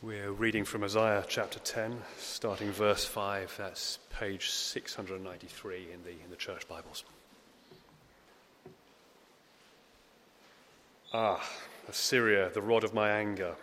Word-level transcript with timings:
We're 0.00 0.30
reading 0.30 0.64
from 0.64 0.84
Isaiah 0.84 1.24
chapter 1.26 1.58
10, 1.58 2.02
starting 2.18 2.70
verse 2.70 3.04
5. 3.04 3.56
That's 3.58 3.98
page 4.16 4.48
693 4.48 5.88
in 5.92 6.04
the, 6.04 6.10
in 6.10 6.30
the 6.30 6.36
church 6.36 6.68
Bibles. 6.68 7.02
Ah, 11.12 11.44
Assyria, 11.88 12.48
the 12.48 12.62
rod 12.62 12.84
of 12.84 12.94
my 12.94 13.10
anger. 13.10 13.56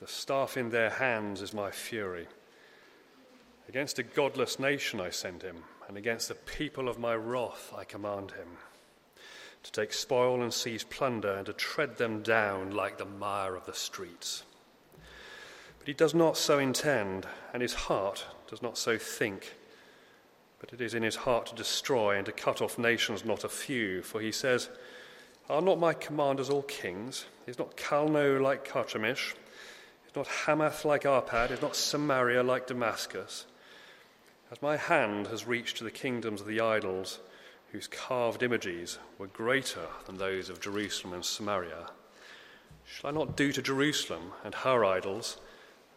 The 0.00 0.06
staff 0.06 0.56
in 0.56 0.70
their 0.70 0.88
hands 0.88 1.42
is 1.42 1.52
my 1.52 1.70
fury. 1.70 2.28
Against 3.68 3.98
a 3.98 4.02
godless 4.02 4.58
nation 4.58 5.02
I 5.02 5.10
send 5.10 5.42
him, 5.42 5.64
and 5.86 5.98
against 5.98 6.28
the 6.28 6.34
people 6.34 6.88
of 6.88 6.98
my 6.98 7.14
wrath 7.14 7.74
I 7.76 7.84
command 7.84 8.30
him. 8.30 8.48
To 9.64 9.72
take 9.72 9.92
spoil 9.92 10.40
and 10.40 10.54
seize 10.54 10.84
plunder, 10.84 11.34
and 11.34 11.44
to 11.44 11.52
tread 11.52 11.98
them 11.98 12.22
down 12.22 12.70
like 12.70 12.96
the 12.96 13.04
mire 13.04 13.54
of 13.54 13.66
the 13.66 13.74
streets. 13.74 14.44
He 15.88 15.94
does 15.94 16.12
not 16.12 16.36
so 16.36 16.58
intend, 16.58 17.26
and 17.54 17.62
his 17.62 17.72
heart 17.72 18.26
does 18.46 18.60
not 18.60 18.76
so 18.76 18.98
think. 18.98 19.54
But 20.60 20.74
it 20.74 20.82
is 20.82 20.92
in 20.92 21.02
his 21.02 21.16
heart 21.16 21.46
to 21.46 21.54
destroy 21.54 22.14
and 22.14 22.26
to 22.26 22.32
cut 22.32 22.60
off 22.60 22.76
nations, 22.76 23.24
not 23.24 23.42
a 23.42 23.48
few. 23.48 24.02
For 24.02 24.20
he 24.20 24.30
says, 24.30 24.68
Are 25.48 25.62
not 25.62 25.80
my 25.80 25.94
commanders 25.94 26.50
all 26.50 26.60
kings? 26.60 27.24
Is 27.46 27.58
not 27.58 27.78
Calno 27.78 28.38
like 28.38 28.68
Carchemish? 28.68 29.34
Is 30.06 30.14
not 30.14 30.26
Hamath 30.26 30.84
like 30.84 31.04
Arpad? 31.04 31.52
Is 31.52 31.62
not 31.62 31.74
Samaria 31.74 32.42
like 32.42 32.66
Damascus? 32.66 33.46
As 34.52 34.60
my 34.60 34.76
hand 34.76 35.28
has 35.28 35.46
reached 35.46 35.78
to 35.78 35.84
the 35.84 35.90
kingdoms 35.90 36.42
of 36.42 36.46
the 36.48 36.60
idols, 36.60 37.18
whose 37.72 37.86
carved 37.86 38.42
images 38.42 38.98
were 39.16 39.28
greater 39.28 39.86
than 40.04 40.18
those 40.18 40.50
of 40.50 40.60
Jerusalem 40.60 41.14
and 41.14 41.24
Samaria, 41.24 41.88
shall 42.84 43.08
I 43.08 43.14
not 43.14 43.38
do 43.38 43.52
to 43.52 43.62
Jerusalem 43.62 44.32
and 44.44 44.54
her 44.54 44.84
idols? 44.84 45.38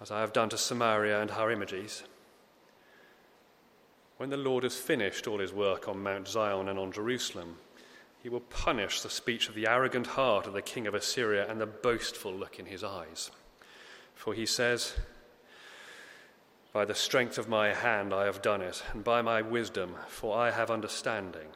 As 0.02 0.10
I 0.10 0.22
have 0.22 0.34
done 0.34 0.50
to 0.50 0.58
Samaria 0.58 1.22
and 1.22 1.30
her 1.30 1.52
images. 1.52 2.04
When 4.18 4.32
the 4.32 4.38
Lord 4.38 4.64
has 4.64 4.76
finished 4.76 5.28
all 5.28 5.40
his 5.40 5.54
work 5.54 5.88
on 5.88 6.02
Mount 6.02 6.28
Zion 6.28 6.70
and 6.70 6.80
on 6.80 6.92
Jerusalem, 6.92 7.58
he 8.22 8.30
will 8.30 8.40
punish 8.40 9.02
the 9.02 9.10
speech 9.10 9.48
of 9.48 9.56
the 9.56 9.68
arrogant 9.68 10.08
heart 10.08 10.48
of 10.48 10.54
the 10.54 10.62
king 10.62 10.88
of 10.88 10.96
Assyria 10.96 11.50
and 11.50 11.62
the 11.62 11.66
boastful 11.66 12.34
look 12.34 12.60
in 12.60 12.66
his 12.66 12.84
eyes. 12.84 13.32
For 14.16 14.34
he 14.34 14.46
says, 14.46 14.94
By 16.74 16.86
the 16.86 16.96
strength 16.96 17.38
of 17.38 17.50
my 17.50 17.74
hand 17.74 18.14
I 18.14 18.26
have 18.26 18.42
done 18.42 18.62
it, 18.62 18.84
and 18.94 19.04
by 19.04 19.22
my 19.22 19.42
wisdom, 19.42 19.96
for 20.08 20.38
I 20.38 20.52
have 20.52 20.70
understanding. 20.70 21.48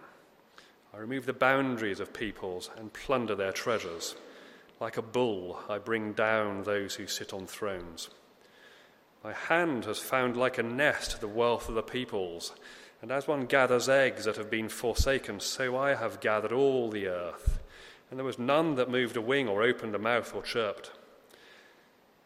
I 0.94 0.98
remove 0.98 1.26
the 1.26 1.34
boundaries 1.34 2.00
of 2.00 2.14
peoples 2.14 2.70
and 2.78 2.94
plunder 2.94 3.36
their 3.36 3.52
treasures. 3.52 4.16
Like 4.80 4.98
a 4.98 5.02
bull, 5.02 5.60
I 5.70 5.78
bring 5.78 6.14
down 6.14 6.64
those 6.64 6.96
who 6.96 7.08
sit 7.08 7.34
on 7.34 7.48
thrones. 7.48 8.10
My 9.26 9.34
hand 9.34 9.86
has 9.86 9.98
found 9.98 10.38
like 10.38 10.60
a 10.60 10.64
nest 10.64 11.20
the 11.20 11.28
wealth 11.28 11.68
of 11.68 11.74
the 11.74 11.82
peoples, 11.82 12.54
and 13.02 13.12
as 13.12 13.28
one 13.28 13.48
gathers 13.48 13.90
eggs 13.90 14.26
that 14.26 14.36
have 14.36 14.52
been 14.52 14.70
forsaken, 14.70 15.40
so 15.40 15.76
I 15.76 15.96
have 15.96 16.20
gathered 16.20 16.52
all 16.52 16.92
the 16.92 17.08
earth. 17.08 17.58
And 18.12 18.20
there 18.20 18.24
was 18.26 18.38
none 18.38 18.76
that 18.76 18.92
moved 18.92 19.18
a 19.18 19.22
wing 19.22 19.48
or 19.48 19.64
opened 19.64 19.96
a 19.96 19.98
mouth 19.98 20.36
or 20.36 20.44
chirped. 20.44 20.92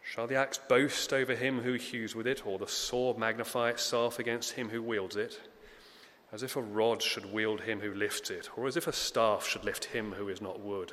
Shall 0.02 0.28
the 0.28 0.36
axe 0.36 0.58
boast 0.58 1.14
over 1.14 1.36
him 1.36 1.62
who 1.62 1.76
hews 1.76 2.16
with 2.16 2.28
it, 2.28 2.46
or 2.46 2.60
the 2.60 2.68
sword 2.68 3.18
magnify 3.18 3.70
itself 3.70 4.20
against 4.20 4.52
him 4.52 4.68
who 4.68 4.84
wields 4.84 5.16
it? 5.16 5.40
As 6.34 6.44
if 6.44 6.58
a 6.58 6.62
rod 6.62 7.02
should 7.02 7.32
wield 7.32 7.62
him 7.62 7.80
who 7.80 7.94
lifts 7.94 8.30
it, 8.30 8.50
or 8.58 8.68
as 8.68 8.76
if 8.76 8.88
a 8.88 8.92
staff 8.92 9.48
should 9.48 9.64
lift 9.64 9.86
him 9.86 10.12
who 10.12 10.28
is 10.28 10.42
not 10.42 10.60
wood. 10.60 10.92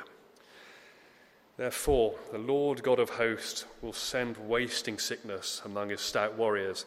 Therefore, 1.57 2.17
the 2.33 2.39
Lord 2.39 2.83
God 2.83 2.99
of 2.99 3.11
hosts 3.11 3.65
will 3.81 3.95
send 3.95 4.37
wasting 4.37 4.99
sickness 4.99 5.63
among 5.65 5.89
his 5.89 6.03
stout 6.03 6.37
warriors, 6.37 6.85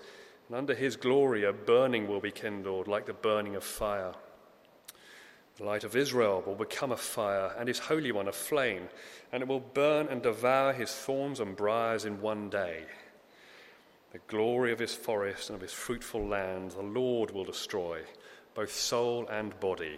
and 0.48 0.56
under 0.56 0.75
his 0.75 0.95
glory 0.95 1.44
a 1.44 1.52
burning 1.52 2.08
will 2.08 2.20
be 2.20 2.31
kindled 2.31 2.88
like 2.88 3.08
the 3.08 3.14
burning 3.14 3.56
of 3.56 3.64
fire. 3.64 4.14
The 5.57 5.63
light 5.66 5.84
of 5.84 5.96
Israel 5.96 6.44
will 6.46 6.56
become 6.56 6.91
a 6.91 6.97
fire, 6.97 7.53
and 7.57 7.68
his 7.68 7.80
Holy 7.80 8.12
One 8.12 8.28
a 8.28 8.31
flame, 8.31 8.90
and 9.31 9.41
it 9.41 9.50
will 9.50 9.59
burn 9.59 10.07
and 10.07 10.22
devour 10.22 10.72
his 10.72 10.94
thorns 10.94 11.40
and 11.40 11.56
briars 11.56 12.06
in 12.06 12.22
one 12.22 12.50
day. 12.50 12.84
The 14.12 14.19
glory 14.28 14.72
of 14.72 14.80
his 14.80 14.94
forest 14.96 15.50
and 15.50 15.56
of 15.56 15.62
his 15.62 15.74
fruitful 15.74 16.28
land 16.28 16.72
the 16.72 16.81
Lord 16.81 17.31
will 17.31 17.44
destroy, 17.44 18.01
both 18.53 18.72
soul 18.72 19.28
and 19.28 19.59
body, 19.59 19.97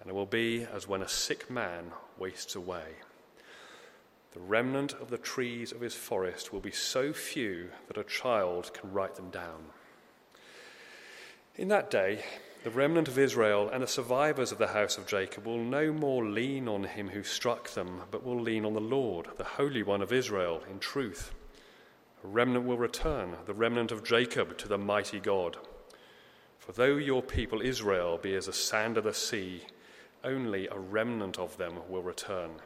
and 0.00 0.08
it 0.08 0.14
will 0.14 0.26
be 0.26 0.64
as 0.64 0.88
when 0.88 1.02
a 1.02 1.08
sick 1.08 1.50
man 1.50 1.92
wastes 2.18 2.54
away. 2.54 2.86
The 4.32 4.40
remnant 4.40 4.92
of 4.92 5.10
the 5.10 5.18
trees 5.18 5.72
of 5.72 5.80
his 5.80 5.96
forest 5.96 6.52
will 6.52 6.60
be 6.60 6.70
so 6.70 7.12
few 7.12 7.70
that 7.88 7.98
a 7.98 8.04
child 8.04 8.72
can 8.72 8.92
write 8.92 9.16
them 9.16 9.28
down. 9.30 9.64
In 11.56 11.66
that 11.68 11.90
day, 11.90 12.24
the 12.62 12.70
remnant 12.70 13.08
of 13.08 13.18
Israel 13.18 13.68
and 13.68 13.82
the 13.82 13.88
survivors 13.88 14.52
of 14.52 14.58
the 14.58 14.68
house 14.68 14.96
of 14.96 15.08
Jacob 15.08 15.46
will 15.46 15.58
no 15.58 15.92
more 15.92 16.24
lean 16.24 16.68
on 16.68 16.84
him 16.84 17.08
who 17.08 17.24
struck 17.24 17.70
them, 17.70 18.02
but 18.12 18.24
will 18.24 18.40
lean 18.40 18.64
on 18.64 18.72
the 18.72 18.80
Lord, 18.80 19.26
the 19.36 19.42
Holy 19.42 19.82
One 19.82 20.00
of 20.00 20.12
Israel, 20.12 20.62
in 20.70 20.78
truth. 20.78 21.32
A 22.22 22.28
remnant 22.28 22.66
will 22.66 22.78
return, 22.78 23.34
the 23.46 23.54
remnant 23.54 23.90
of 23.90 24.04
Jacob, 24.04 24.56
to 24.58 24.68
the 24.68 24.78
mighty 24.78 25.18
God. 25.18 25.56
For 26.58 26.70
though 26.70 26.96
your 26.96 27.22
people 27.22 27.62
Israel 27.62 28.16
be 28.16 28.36
as 28.36 28.46
the 28.46 28.52
sand 28.52 28.96
of 28.96 29.04
the 29.04 29.14
sea, 29.14 29.64
only 30.22 30.68
a 30.68 30.78
remnant 30.78 31.36
of 31.36 31.56
them 31.56 31.80
will 31.88 32.02
return 32.02 32.60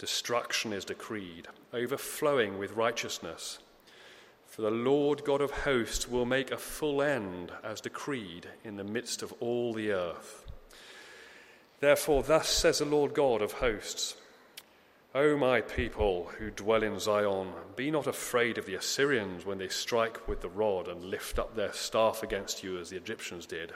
destruction 0.00 0.72
is 0.72 0.84
decreed, 0.84 1.46
overflowing 1.72 2.58
with 2.58 2.72
righteousness. 2.72 3.60
For 4.46 4.62
the 4.62 4.70
Lord 4.70 5.24
God 5.24 5.40
of 5.40 5.50
hosts 5.50 6.08
will 6.08 6.24
make 6.24 6.50
a 6.50 6.56
full 6.56 7.02
end 7.02 7.52
as 7.62 7.80
decreed 7.80 8.48
in 8.64 8.76
the 8.76 8.82
midst 8.82 9.22
of 9.22 9.32
all 9.38 9.72
the 9.72 9.92
earth. 9.92 10.46
Therefore, 11.78 12.22
thus 12.22 12.48
says 12.48 12.78
the 12.78 12.84
Lord 12.84 13.14
God 13.14 13.42
of 13.42 13.52
hosts 13.52 14.16
O 15.12 15.36
my 15.36 15.60
people 15.60 16.30
who 16.38 16.52
dwell 16.52 16.84
in 16.84 17.00
Zion, 17.00 17.48
be 17.74 17.90
not 17.90 18.06
afraid 18.06 18.58
of 18.58 18.66
the 18.66 18.76
Assyrians 18.76 19.44
when 19.44 19.58
they 19.58 19.66
strike 19.66 20.28
with 20.28 20.40
the 20.40 20.48
rod 20.48 20.86
and 20.86 21.02
lift 21.02 21.36
up 21.36 21.56
their 21.56 21.72
staff 21.72 22.22
against 22.22 22.62
you 22.62 22.78
as 22.78 22.90
the 22.90 22.96
Egyptians 22.96 23.44
did. 23.44 23.72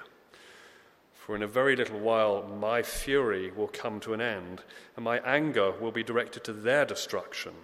For 1.24 1.34
in 1.34 1.42
a 1.42 1.46
very 1.46 1.74
little 1.74 2.00
while 2.00 2.42
my 2.42 2.82
fury 2.82 3.50
will 3.50 3.68
come 3.68 3.98
to 4.00 4.12
an 4.12 4.20
end, 4.20 4.62
and 4.94 5.02
my 5.02 5.20
anger 5.20 5.70
will 5.70 5.90
be 5.90 6.02
directed 6.02 6.44
to 6.44 6.52
their 6.52 6.84
destruction. 6.84 7.54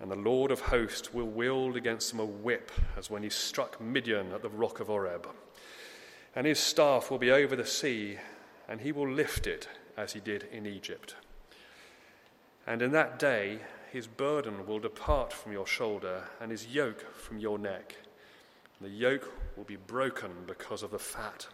And 0.00 0.10
the 0.10 0.16
Lord 0.16 0.50
of 0.50 0.62
hosts 0.62 1.14
will 1.14 1.28
wield 1.28 1.76
against 1.76 2.10
them 2.10 2.18
a 2.18 2.24
whip, 2.24 2.72
as 2.96 3.08
when 3.08 3.22
he 3.22 3.30
struck 3.30 3.80
Midian 3.80 4.32
at 4.32 4.42
the 4.42 4.48
rock 4.48 4.80
of 4.80 4.90
Oreb. 4.90 5.28
And 6.34 6.44
his 6.44 6.58
staff 6.58 7.08
will 7.08 7.18
be 7.18 7.30
over 7.30 7.54
the 7.54 7.64
sea, 7.64 8.18
and 8.68 8.80
he 8.80 8.90
will 8.90 9.08
lift 9.08 9.46
it 9.46 9.68
as 9.96 10.14
he 10.14 10.18
did 10.18 10.48
in 10.50 10.66
Egypt. 10.66 11.14
And 12.66 12.82
in 12.82 12.90
that 12.90 13.20
day 13.20 13.60
his 13.92 14.08
burden 14.08 14.66
will 14.66 14.80
depart 14.80 15.32
from 15.32 15.52
your 15.52 15.68
shoulder, 15.68 16.24
and 16.40 16.50
his 16.50 16.66
yoke 16.66 17.14
from 17.14 17.38
your 17.38 17.60
neck. 17.60 17.94
And 18.80 18.90
the 18.90 18.92
yoke 18.92 19.32
will 19.56 19.62
be 19.62 19.76
broken 19.76 20.32
because 20.48 20.82
of 20.82 20.90
the 20.90 20.98
fat. 20.98 21.46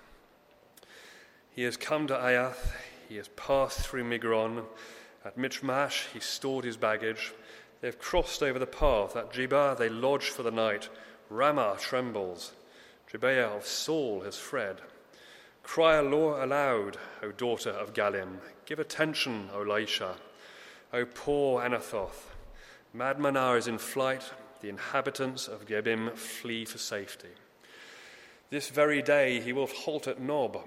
He 1.56 1.62
has 1.62 1.78
come 1.78 2.06
to 2.09 2.15
Aiath, 2.15 2.75
he 3.09 3.17
has 3.17 3.28
passed 3.28 3.81
through 3.81 4.05
Migron. 4.05 4.67
At 5.25 5.39
Michmash, 5.39 6.06
he 6.12 6.21
stored 6.21 6.67
his 6.67 6.77
baggage. 6.77 7.33
They 7.81 7.89
have 7.89 7.99
crossed 7.99 8.43
over 8.43 8.59
the 8.59 8.67
path. 8.67 9.17
At 9.17 9.33
Geba, 9.33 9.75
they 9.78 9.89
lodge 9.89 10.28
for 10.28 10.43
the 10.43 10.50
night. 10.50 10.91
Ramah 11.31 11.78
trembles. 11.81 12.53
Gibeah 13.11 13.47
of 13.47 13.65
Saul 13.65 14.21
has 14.21 14.37
fled. 14.37 14.83
Cry 15.62 15.97
aloud, 15.97 16.99
O 17.22 17.33
daughter 17.33 17.71
of 17.71 17.94
Gallim. 17.94 18.37
Give 18.67 18.78
attention, 18.78 19.49
O 19.55 19.61
Laishah. 19.61 20.17
O 20.93 21.06
poor 21.06 21.62
Anathoth. 21.62 22.34
Madmenah 22.94 23.56
is 23.56 23.67
in 23.67 23.78
flight. 23.78 24.31
The 24.61 24.69
inhabitants 24.69 25.49
of 25.49 25.64
Gebim 25.64 26.14
flee 26.17 26.67
for 26.67 26.76
safety. 26.76 27.31
This 28.50 28.69
very 28.69 29.00
day 29.00 29.41
he 29.41 29.55
will 29.55 29.67
halt 29.67 30.06
at 30.06 30.20
Nob 30.20 30.61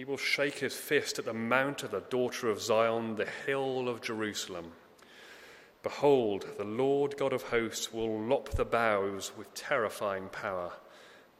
he 0.00 0.04
will 0.04 0.16
shake 0.16 0.60
his 0.60 0.74
fist 0.74 1.18
at 1.18 1.26
the 1.26 1.34
mount 1.34 1.82
of 1.82 1.90
the 1.90 2.00
daughter 2.00 2.48
of 2.48 2.62
Zion, 2.62 3.16
the 3.16 3.28
hill 3.44 3.86
of 3.86 4.00
Jerusalem. 4.00 4.72
Behold, 5.82 6.46
the 6.56 6.64
Lord 6.64 7.18
God 7.18 7.34
of 7.34 7.42
hosts 7.42 7.92
will 7.92 8.18
lop 8.18 8.48
the 8.48 8.64
boughs 8.64 9.30
with 9.36 9.52
terrifying 9.52 10.30
power. 10.30 10.72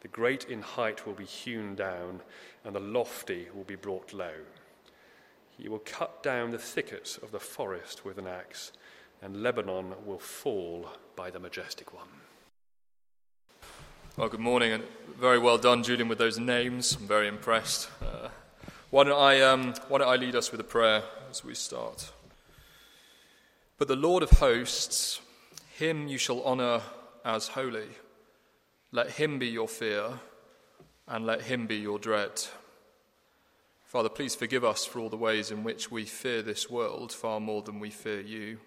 The 0.03 0.09
great 0.09 0.45
in 0.45 0.61
height 0.61 1.07
will 1.07 1.15
be 1.15 1.25
hewn 1.25 1.75
down, 1.75 2.21
and 2.63 2.75
the 2.75 2.81
lofty 2.81 3.47
will 3.55 3.65
be 3.65 3.77
brought 3.77 4.13
low. 4.13 4.35
He 5.57 5.67
will 5.67 5.79
cut 5.79 6.23
down 6.23 6.51
the 6.51 6.59
thickets 6.59 7.17
of 7.17 7.33
the 7.33 7.41
forest 7.41 8.05
with 8.05 8.19
an 8.19 8.27
axe, 8.27 8.73
and 9.23 9.43
Lebanon 9.43 9.95
will 10.05 10.19
fall 10.19 10.91
by 11.17 11.31
the 11.31 11.41
majestic 11.41 11.95
one. 11.95 12.09
Well, 14.19 14.29
good 14.29 14.39
morning, 14.41 14.73
and 14.73 14.85
very 15.19 15.39
well 15.39 15.57
done, 15.57 15.83
Julian, 15.83 16.09
with 16.09 16.19
those 16.19 16.39
names. 16.39 16.99
I'm 17.01 17.07
very 17.07 17.27
impressed. 17.27 17.89
Uh, 18.03 18.29
why 18.91 19.05
don't, 19.05 19.21
I, 19.21 19.41
um, 19.43 19.75
why 19.89 19.99
don't 19.99 20.09
I 20.09 20.17
lead 20.17 20.35
us 20.35 20.51
with 20.51 20.61
a 20.61 20.65
prayer 20.65 21.03
as 21.31 21.45
we 21.45 21.55
start? 21.55 22.13
But 23.79 23.89
the 23.89 23.97
Lord 23.97 24.23
of 24.23 24.31
hosts, 24.31 25.21
him 25.77 26.09
you 26.09 26.19
shall 26.19 26.45
honour 26.45 26.83
as 27.25 27.49
holy. 27.49 27.89
Let 28.93 29.13
him 29.13 29.39
be 29.39 29.47
your 29.47 29.69
fear, 29.69 30.21
and 31.07 31.25
let 31.25 31.43
him 31.43 31.67
be 31.67 31.77
your 31.77 31.99
dread. 31.99 32.43
Father, 33.85 34.09
please 34.09 34.35
forgive 34.35 34.65
us 34.65 34.85
for 34.85 34.99
all 34.99 35.09
the 35.09 35.17
ways 35.17 35.51
in 35.51 35.65
which 35.65 35.91
we 35.91 36.05
fear 36.05 36.43
this 36.43 36.69
world 36.69 37.13
far 37.13 37.41
more 37.41 37.63
than 37.63 37.81
we 37.81 37.91
fear 37.91 38.21
you. 38.21 38.59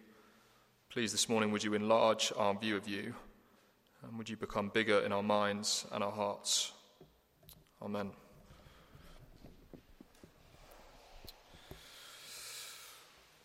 Please, 0.90 1.12
this 1.12 1.28
morning, 1.28 1.52
would 1.52 1.64
you 1.64 1.74
enlarge 1.74 2.31
our 2.38 2.54
view 2.54 2.78
of 2.78 2.88
you, 2.88 3.14
and 4.04 4.18
would 4.18 4.30
you 4.30 4.38
become 4.38 4.70
bigger 4.70 5.00
in 5.00 5.12
our 5.12 5.24
minds 5.24 5.86
and 5.92 6.04
our 6.04 6.12
hearts? 6.12 6.72
Amen. 7.81 8.12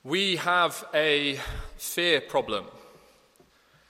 We 0.04 0.36
have 0.36 0.84
a 0.94 1.40
fear 1.76 2.20
problem. 2.20 2.66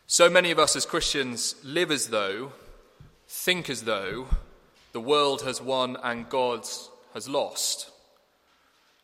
So 0.06 0.30
many 0.30 0.50
of 0.50 0.58
us 0.58 0.74
as 0.74 0.86
Christians 0.86 1.54
live 1.62 1.90
as 1.90 2.08
though, 2.08 2.52
think 3.26 3.68
as 3.68 3.82
though, 3.82 4.28
the 4.92 5.02
world 5.02 5.42
has 5.42 5.60
won 5.60 5.98
and 6.02 6.26
God 6.30 6.66
has 7.12 7.28
lost. 7.28 7.90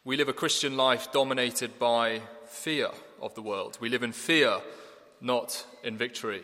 We 0.02 0.16
live 0.16 0.30
a 0.30 0.32
Christian 0.32 0.78
life 0.78 1.12
dominated 1.12 1.78
by 1.78 2.22
fear 2.46 2.88
of 3.20 3.34
the 3.34 3.42
world. 3.42 3.76
We 3.82 3.90
live 3.90 4.02
in 4.02 4.12
fear, 4.12 4.60
not 5.20 5.66
in 5.82 5.98
victory. 5.98 6.42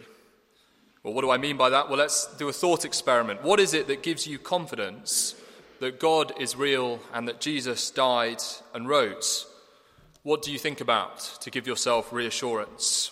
Well, 1.03 1.15
what 1.15 1.23
do 1.23 1.31
I 1.31 1.39
mean 1.39 1.57
by 1.57 1.71
that? 1.71 1.89
Well, 1.89 1.99
let's 1.99 2.27
do 2.37 2.51
a 2.51 2.53
thought 2.53 2.85
experiment. 2.85 3.43
What 3.43 3.61
is 3.61 3.73
it 3.73 3.87
that 3.87 4.03
gives 4.03 4.27
you 4.27 4.39
confidence 4.39 5.35
that 5.81 5.99
God 5.99 6.35
is 6.39 6.55
real 6.55 7.01
and 7.15 7.27
that 7.29 7.41
Jesus 7.41 7.91
died 7.91 8.43
and 8.75 8.87
rose? 8.87 9.47
What 10.23 10.43
do 10.43 10.53
you 10.53 10.59
think 10.59 10.83
about 10.83 11.19
to 11.41 11.51
give 11.51 11.67
yourself 11.67 12.13
reassurance? 12.13 13.11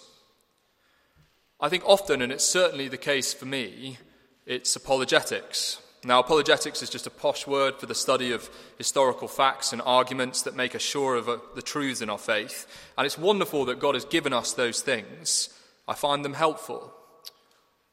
I 1.58 1.70
think 1.70 1.82
often, 1.86 2.20
and 2.20 2.30
it's 2.30 2.44
certainly 2.44 2.88
the 2.88 2.98
case 2.98 3.32
for 3.32 3.46
me, 3.46 3.98
it's 4.44 4.76
apologetics. 4.76 5.80
Now, 6.04 6.20
apologetics 6.20 6.82
is 6.82 6.90
just 6.90 7.06
a 7.06 7.10
posh 7.10 7.46
word 7.46 7.76
for 7.80 7.86
the 7.86 7.94
study 7.94 8.30
of 8.32 8.48
historical 8.76 9.26
facts 9.26 9.72
and 9.72 9.82
arguments 9.82 10.42
that 10.42 10.54
make 10.54 10.74
us 10.74 10.82
sure 10.82 11.16
of 11.16 11.28
uh, 11.28 11.38
the 11.54 11.62
truths 11.62 12.02
in 12.02 12.10
our 12.10 12.18
faith. 12.18 12.66
And 12.96 13.04
it's 13.06 13.18
wonderful 13.18 13.64
that 13.64 13.80
God 13.80 13.94
has 13.94 14.04
given 14.04 14.32
us 14.32 14.52
those 14.52 14.80
things. 14.80 15.48
I 15.88 15.94
find 15.94 16.24
them 16.24 16.34
helpful. 16.34 16.92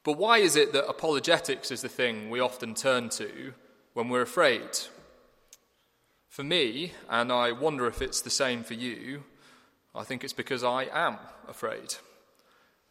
But 0.04 0.18
why 0.18 0.38
is 0.38 0.56
it 0.56 0.74
that 0.74 0.88
apologetics 0.88 1.72
is 1.72 1.82
the 1.82 1.90
thing 1.90 2.30
we 2.30 2.40
often 2.42 2.76
turn 2.76 3.10
to 3.12 3.54
when 3.94 4.10
we're 4.10 4.22
afraid? 4.22 4.70
For 6.36 6.44
me, 6.44 6.92
and 7.10 7.32
I 7.32 7.54
wonder 7.54 7.88
if 7.88 8.02
it's 8.02 8.20
the 8.20 8.30
same 8.30 8.66
for 8.66 8.74
you, 8.74 9.24
I 9.96 10.04
think 10.04 10.22
it's 10.22 10.34
because 10.34 10.66
I 10.66 10.84
am 10.92 11.16
afraid. 11.48 11.96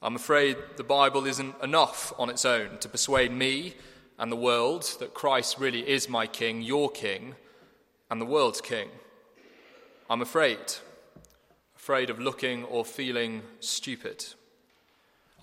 I'm 0.00 0.16
afraid 0.16 0.56
the 0.78 0.82
Bible 0.82 1.26
isn't 1.26 1.62
enough 1.62 2.14
on 2.18 2.30
its 2.30 2.46
own 2.46 2.78
to 2.78 2.88
persuade 2.88 3.32
me 3.32 3.74
and 4.18 4.32
the 4.32 4.36
world 4.36 4.96
that 4.98 5.12
Christ 5.12 5.58
really 5.58 5.86
is 5.86 6.08
my 6.08 6.26
king, 6.26 6.62
your 6.62 6.90
king, 6.90 7.34
and 8.10 8.18
the 8.18 8.24
world's 8.24 8.62
king. 8.62 8.88
I'm 10.08 10.22
afraid, 10.22 10.76
afraid 11.76 12.08
of 12.08 12.18
looking 12.18 12.64
or 12.64 12.82
feeling 12.82 13.42
stupid. 13.60 14.24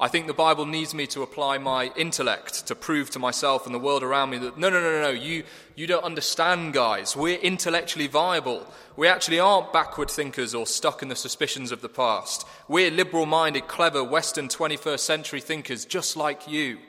I 0.01 0.07
think 0.07 0.25
the 0.25 0.33
Bible 0.33 0.65
needs 0.65 0.95
me 0.95 1.06
to 1.07 1.21
apply 1.21 1.59
my 1.59 1.92
intellect 1.95 2.65
to 2.65 2.74
prove 2.74 3.12
to 3.12 3.19
myself 3.19 3.68
and 3.68 3.75
the 3.75 3.80
world 3.80 4.01
around 4.01 4.31
me 4.31 4.39
that 4.39 4.57
no, 4.57 4.68
no, 4.68 4.81
no, 4.81 4.92
no, 4.94 5.01
no, 5.03 5.09
you, 5.12 5.44
you 5.75 5.86
don't 5.86 6.03
understand, 6.03 6.74
guys. 6.74 7.15
We're 7.15 7.38
intellectually 7.38 8.07
viable. 8.07 8.65
We 8.95 9.07
actually 9.07 9.39
aren't 9.39 9.71
backward 9.71 10.09
thinkers 10.09 10.56
or 10.56 10.65
stuck 10.65 11.03
in 11.03 11.09
the 11.09 11.15
suspicions 11.15 11.71
of 11.71 11.81
the 11.83 11.88
past. 11.88 12.48
We're 12.68 12.89
liberal 12.89 13.27
minded, 13.27 13.68
clever, 13.68 14.03
Western 14.03 14.48
21st 14.48 15.01
century 15.01 15.39
thinkers 15.39 15.86
just 15.86 16.18
like 16.18 16.48
you. 16.48 16.80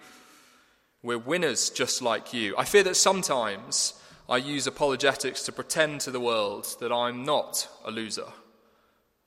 We're 1.02 1.18
winners 1.18 1.68
just 1.68 2.00
like 2.00 2.32
you. 2.32 2.56
I 2.56 2.64
fear 2.64 2.84
that 2.84 2.96
sometimes 2.96 3.92
I 4.26 4.38
use 4.38 4.66
apologetics 4.66 5.42
to 5.42 5.52
pretend 5.52 6.00
to 6.02 6.10
the 6.10 6.18
world 6.18 6.76
that 6.80 6.90
I'm 6.90 7.26
not 7.26 7.68
a 7.84 7.90
loser. 7.90 8.28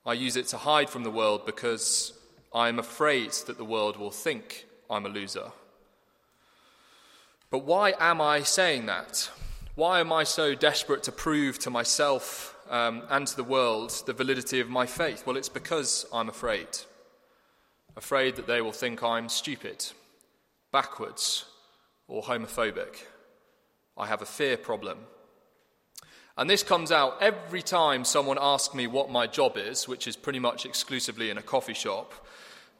I 0.08 0.14
use 0.14 0.38
it 0.38 0.48
to 0.48 0.58
hide 0.58 0.90
from 0.90 1.04
the 1.04 1.12
world 1.12 1.46
because 1.46 2.14
I 2.56 2.69
am 2.69 2.80
afraid 2.80 3.34
that 3.48 3.57
the 3.57 3.66
world 3.66 3.98
will 3.98 4.12
think 4.12 4.66
I'm 4.90 5.06
a 5.06 5.10
loser. 5.10 5.52
But 7.50 7.66
why 7.66 7.94
am 8.00 8.22
I 8.22 8.44
saying 8.44 8.86
that? 8.86 9.30
Why 9.75 10.00
am 10.00 10.13
I 10.13 10.24
so 10.24 10.56
desperate 10.56 11.04
to 11.04 11.12
prove 11.12 11.60
to 11.60 11.69
myself 11.69 12.56
um, 12.69 13.04
and 13.10 13.28
to 13.28 13.36
the 13.36 13.44
world 13.44 14.02
the 14.06 14.13
validity 14.13 14.62
of 14.62 14.69
my 14.69 14.86
faith? 14.86 15.28
Well, 15.28 15.36
it's 15.36 15.50
because 15.50 16.06
I'm 16.13 16.30
afraid. 16.30 16.69
Afraid 17.98 18.38
that 18.38 18.48
they 18.48 18.62
will 18.62 18.72
think 18.72 19.04
I'm 19.04 19.28
stupid, 19.28 19.88
backwards, 20.72 21.44
or 22.08 22.24
homophobic. 22.24 23.04
I 23.98 24.08
have 24.08 24.22
a 24.22 24.25
fear 24.25 24.56
problem. 24.56 25.00
And 26.38 26.50
this 26.50 26.63
comes 26.63 26.92
out 26.92 27.18
every 27.22 27.62
time 27.62 28.06
someone 28.06 28.38
asks 28.40 28.74
me 28.74 28.88
what 28.88 29.10
my 29.12 29.28
job 29.28 29.58
is, 29.58 29.90
which 29.90 30.08
is 30.08 30.16
pretty 30.16 30.40
much 30.40 30.66
exclusively 30.66 31.30
in 31.30 31.38
a 31.38 31.42
coffee 31.42 31.74
shop. 31.74 32.13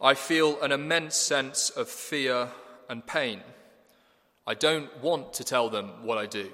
I 0.02 0.14
feel 0.14 0.62
an 0.62 0.72
immense 0.72 1.16
sense 1.16 1.70
of 1.70 1.88
fear 1.88 2.50
and 2.90 3.06
pain. 3.06 3.42
I 4.46 4.54
don't 4.54 4.96
want 5.02 5.34
to 5.34 5.44
tell 5.44 5.70
them 5.70 6.04
what 6.04 6.18
I 6.18 6.26
do, 6.26 6.52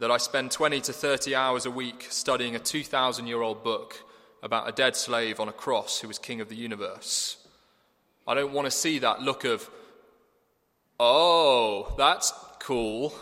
that 0.00 0.10
I 0.10 0.16
spend 0.16 0.50
20 0.50 0.80
to 0.82 0.92
30 0.92 1.34
hours 1.34 1.64
a 1.64 1.70
week 1.70 2.06
studying 2.10 2.56
a 2.56 2.58
2,000 2.58 3.26
year 3.26 3.40
old 3.40 3.62
book 3.62 4.02
about 4.42 4.68
a 4.68 4.72
dead 4.72 4.96
slave 4.96 5.38
on 5.38 5.48
a 5.48 5.52
cross 5.52 6.00
who 6.00 6.08
was 6.08 6.18
king 6.18 6.40
of 6.40 6.48
the 6.48 6.56
universe. 6.56 7.36
I 8.26 8.34
don't 8.34 8.52
want 8.52 8.66
to 8.66 8.70
see 8.70 8.98
that 8.98 9.22
look 9.22 9.44
of, 9.44 9.70
oh, 10.98 11.94
that's 11.96 12.32
cool, 12.58 13.14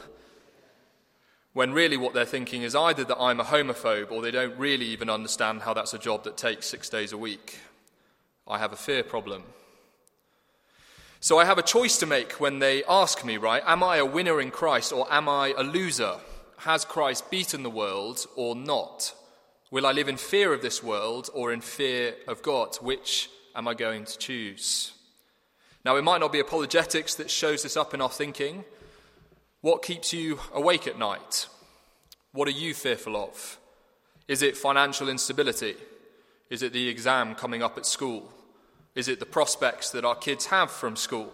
when 1.52 1.72
really 1.72 1.96
what 1.96 2.14
they're 2.14 2.24
thinking 2.24 2.62
is 2.62 2.74
either 2.74 3.04
that 3.04 3.18
I'm 3.18 3.40
a 3.40 3.44
homophobe 3.44 4.10
or 4.10 4.22
they 4.22 4.30
don't 4.30 4.56
really 4.58 4.86
even 4.86 5.10
understand 5.10 5.62
how 5.62 5.74
that's 5.74 5.94
a 5.94 5.98
job 5.98 6.24
that 6.24 6.36
takes 6.36 6.66
six 6.66 6.88
days 6.88 7.12
a 7.12 7.18
week. 7.18 7.58
I 8.48 8.58
have 8.58 8.72
a 8.72 8.76
fear 8.76 9.02
problem. 9.02 9.42
So 11.20 11.38
I 11.38 11.44
have 11.44 11.58
a 11.58 11.62
choice 11.62 11.98
to 11.98 12.06
make 12.06 12.40
when 12.40 12.60
they 12.60 12.82
ask 12.84 13.24
me, 13.24 13.36
right? 13.36 13.62
Am 13.66 13.82
I 13.82 13.96
a 13.96 14.06
winner 14.06 14.40
in 14.40 14.50
Christ 14.50 14.92
or 14.92 15.06
am 15.12 15.28
I 15.28 15.52
a 15.56 15.62
loser? 15.62 16.14
Has 16.58 16.84
Christ 16.84 17.30
beaten 17.30 17.62
the 17.62 17.70
world 17.70 18.24
or 18.36 18.54
not? 18.54 19.14
Will 19.70 19.84
I 19.84 19.92
live 19.92 20.08
in 20.08 20.16
fear 20.16 20.54
of 20.54 20.62
this 20.62 20.82
world 20.82 21.28
or 21.34 21.52
in 21.52 21.60
fear 21.60 22.14
of 22.26 22.42
God? 22.42 22.76
Which 22.76 23.28
am 23.54 23.68
I 23.68 23.74
going 23.74 24.06
to 24.06 24.16
choose? 24.16 24.92
Now, 25.84 25.96
it 25.96 26.02
might 26.02 26.20
not 26.20 26.32
be 26.32 26.40
apologetics 26.40 27.16
that 27.16 27.30
shows 27.30 27.62
this 27.62 27.76
up 27.76 27.92
in 27.92 28.00
our 28.00 28.08
thinking. 28.08 28.64
What 29.60 29.82
keeps 29.82 30.12
you 30.12 30.38
awake 30.54 30.86
at 30.86 30.98
night? 30.98 31.48
What 32.32 32.48
are 32.48 32.52
you 32.52 32.72
fearful 32.74 33.16
of? 33.16 33.58
Is 34.26 34.42
it 34.42 34.56
financial 34.56 35.08
instability? 35.08 35.76
Is 36.48 36.62
it 36.62 36.72
the 36.72 36.88
exam 36.88 37.34
coming 37.34 37.62
up 37.62 37.76
at 37.76 37.84
school? 37.86 38.32
Is 38.98 39.06
it 39.06 39.20
the 39.20 39.26
prospects 39.26 39.90
that 39.90 40.04
our 40.04 40.16
kids 40.16 40.46
have 40.46 40.72
from 40.72 40.96
school? 40.96 41.32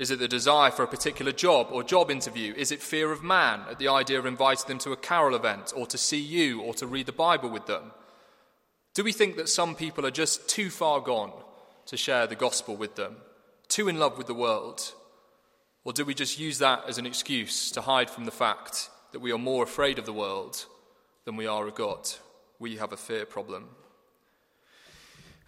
Is 0.00 0.10
it 0.10 0.18
the 0.18 0.26
desire 0.26 0.72
for 0.72 0.82
a 0.82 0.88
particular 0.88 1.30
job 1.30 1.68
or 1.70 1.84
job 1.84 2.10
interview? 2.10 2.52
Is 2.56 2.72
it 2.72 2.82
fear 2.82 3.12
of 3.12 3.22
man 3.22 3.60
at 3.70 3.78
the 3.78 3.86
idea 3.86 4.18
of 4.18 4.26
inviting 4.26 4.66
them 4.66 4.78
to 4.78 4.90
a 4.90 4.96
carol 4.96 5.36
event 5.36 5.72
or 5.76 5.86
to 5.86 5.96
see 5.96 6.18
you 6.18 6.60
or 6.60 6.74
to 6.74 6.88
read 6.88 7.06
the 7.06 7.12
Bible 7.12 7.50
with 7.50 7.66
them? 7.66 7.92
Do 8.94 9.04
we 9.04 9.12
think 9.12 9.36
that 9.36 9.48
some 9.48 9.76
people 9.76 10.04
are 10.04 10.10
just 10.10 10.48
too 10.48 10.70
far 10.70 11.00
gone 11.00 11.30
to 11.86 11.96
share 11.96 12.26
the 12.26 12.34
gospel 12.34 12.74
with 12.74 12.96
them, 12.96 13.18
too 13.68 13.86
in 13.86 14.00
love 14.00 14.18
with 14.18 14.26
the 14.26 14.34
world? 14.34 14.92
Or 15.84 15.92
do 15.92 16.04
we 16.04 16.14
just 16.14 16.40
use 16.40 16.58
that 16.58 16.82
as 16.88 16.98
an 16.98 17.06
excuse 17.06 17.70
to 17.70 17.82
hide 17.82 18.10
from 18.10 18.24
the 18.24 18.32
fact 18.32 18.90
that 19.12 19.20
we 19.20 19.30
are 19.30 19.38
more 19.38 19.62
afraid 19.62 20.00
of 20.00 20.04
the 20.04 20.12
world 20.12 20.66
than 21.26 21.36
we 21.36 21.46
are 21.46 21.68
of 21.68 21.76
God? 21.76 22.10
We 22.58 22.78
have 22.78 22.92
a 22.92 22.96
fear 22.96 23.24
problem. 23.24 23.68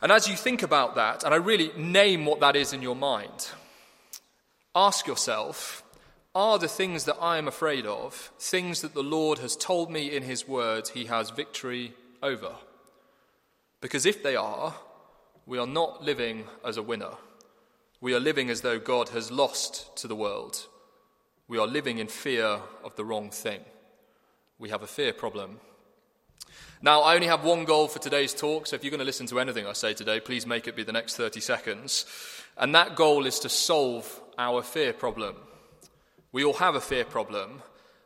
And 0.04 0.12
as 0.12 0.28
you 0.28 0.36
think 0.36 0.62
about 0.62 0.96
that, 0.96 1.24
and 1.24 1.32
I 1.32 1.38
really 1.38 1.72
name 1.78 2.26
what 2.26 2.40
that 2.40 2.56
is 2.56 2.74
in 2.74 2.82
your 2.82 2.94
mind, 2.94 3.48
ask 4.74 5.06
yourself 5.06 5.82
are 6.34 6.58
the 6.58 6.68
things 6.68 7.04
that 7.04 7.16
I 7.22 7.38
am 7.38 7.48
afraid 7.48 7.86
of 7.86 8.30
things 8.38 8.82
that 8.82 8.92
the 8.92 9.02
Lord 9.02 9.38
has 9.38 9.56
told 9.56 9.90
me 9.90 10.14
in 10.14 10.22
His 10.22 10.46
word 10.46 10.88
He 10.88 11.06
has 11.06 11.30
victory 11.30 11.94
over? 12.22 12.52
Because 13.80 14.04
if 14.04 14.22
they 14.22 14.36
are, 14.36 14.74
we 15.46 15.56
are 15.56 15.66
not 15.66 16.04
living 16.04 16.44
as 16.62 16.76
a 16.76 16.82
winner. 16.82 17.12
We 18.02 18.12
are 18.12 18.20
living 18.20 18.50
as 18.50 18.60
though 18.60 18.78
God 18.78 19.08
has 19.08 19.32
lost 19.32 19.96
to 19.96 20.06
the 20.06 20.16
world. 20.16 20.66
We 21.48 21.56
are 21.56 21.66
living 21.66 21.96
in 21.96 22.08
fear 22.08 22.60
of 22.82 22.94
the 22.96 23.06
wrong 23.06 23.30
thing. 23.30 23.60
We 24.58 24.68
have 24.68 24.82
a 24.82 24.86
fear 24.86 25.14
problem. 25.14 25.60
Now, 26.84 27.00
I 27.00 27.14
only 27.14 27.28
have 27.28 27.44
one 27.44 27.64
goal 27.64 27.88
for 27.88 27.98
today's 27.98 28.34
talk, 28.34 28.66
so 28.66 28.76
if 28.76 28.84
you're 28.84 28.90
going 28.90 28.98
to 28.98 29.06
listen 29.06 29.26
to 29.28 29.40
anything 29.40 29.66
I 29.66 29.72
say 29.72 29.94
today, 29.94 30.20
please 30.20 30.46
make 30.46 30.68
it 30.68 30.76
be 30.76 30.82
the 30.82 30.92
next 30.92 31.16
30 31.16 31.40
seconds. 31.40 32.04
And 32.58 32.74
that 32.74 32.94
goal 32.94 33.24
is 33.24 33.38
to 33.38 33.48
solve 33.48 34.20
our 34.36 34.62
fear 34.62 34.92
problem. 34.92 35.36
We 36.30 36.44
all 36.44 36.52
have 36.52 36.74
a 36.74 36.82
fear 36.82 37.06
problem, 37.06 37.62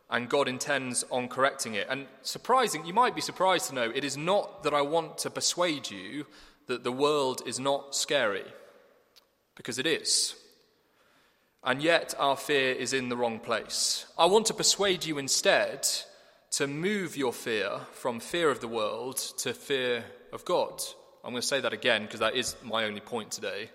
and 0.09 0.29
God 0.29 0.47
intends 0.47 1.05
on 1.11 1.27
correcting 1.27 1.75
it. 1.75 1.89
And 1.91 2.07
surprising, 2.23 2.87
you 2.87 2.95
might 2.95 3.17
be 3.17 3.21
surprised 3.21 3.67
to 3.69 3.75
know, 3.75 3.91
it 3.93 4.05
is 4.05 4.17
not 4.17 4.63
that 4.63 4.75
I 4.75 4.83
want 4.83 5.19
to 5.19 5.31
persuade 5.31 5.91
you 5.91 6.27
that 6.69 6.85
the 6.85 6.93
world 6.93 7.43
is 7.47 7.59
not 7.59 7.97
scary, 7.97 8.45
because 9.57 9.81
it 9.81 9.89
is. 9.89 10.37
and 11.65 11.83
yet 11.83 12.15
our 12.19 12.37
fear 12.37 12.73
is 12.73 12.93
in 12.93 13.09
the 13.09 13.17
wrong 13.17 13.39
place. 13.39 14.07
I 14.17 14.27
want 14.27 14.47
to 14.47 14.55
persuade 14.55 15.05
you 15.05 15.19
instead 15.19 15.89
to 16.59 16.67
move 16.67 17.17
your 17.17 17.33
fear 17.33 17.71
from 17.93 18.19
fear 18.19 18.51
of 18.51 18.59
the 18.59 18.67
world 18.67 19.17
to 19.17 19.55
fear 19.55 20.05
of 20.33 20.45
God. 20.45 20.83
I'm 21.23 21.31
going 21.31 21.41
to 21.41 21.47
say 21.47 21.61
that 21.61 21.73
again 21.73 22.03
because 22.03 22.19
that 22.19 22.35
is 22.35 22.57
my 22.65 22.83
only 22.83 22.99
point 22.99 23.31
today. 23.31 23.71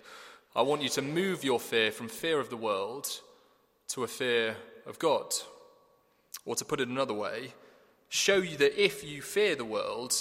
I 0.54 0.60
want 0.60 0.82
you 0.82 0.90
to 0.90 1.00
move 1.00 1.44
your 1.44 1.58
fear 1.58 1.90
from 1.90 2.08
fear 2.08 2.38
of 2.38 2.50
the 2.50 2.58
world 2.58 3.08
to 3.88 4.04
a 4.04 4.06
fear 4.06 4.54
of 4.84 4.98
God. 4.98 5.32
Or 6.44 6.56
to 6.56 6.64
put 6.66 6.78
it 6.78 6.88
another 6.88 7.14
way, 7.14 7.54
show 8.10 8.36
you 8.36 8.58
that 8.58 8.78
if 8.78 9.02
you 9.02 9.22
fear 9.22 9.56
the 9.56 9.64
world, 9.64 10.14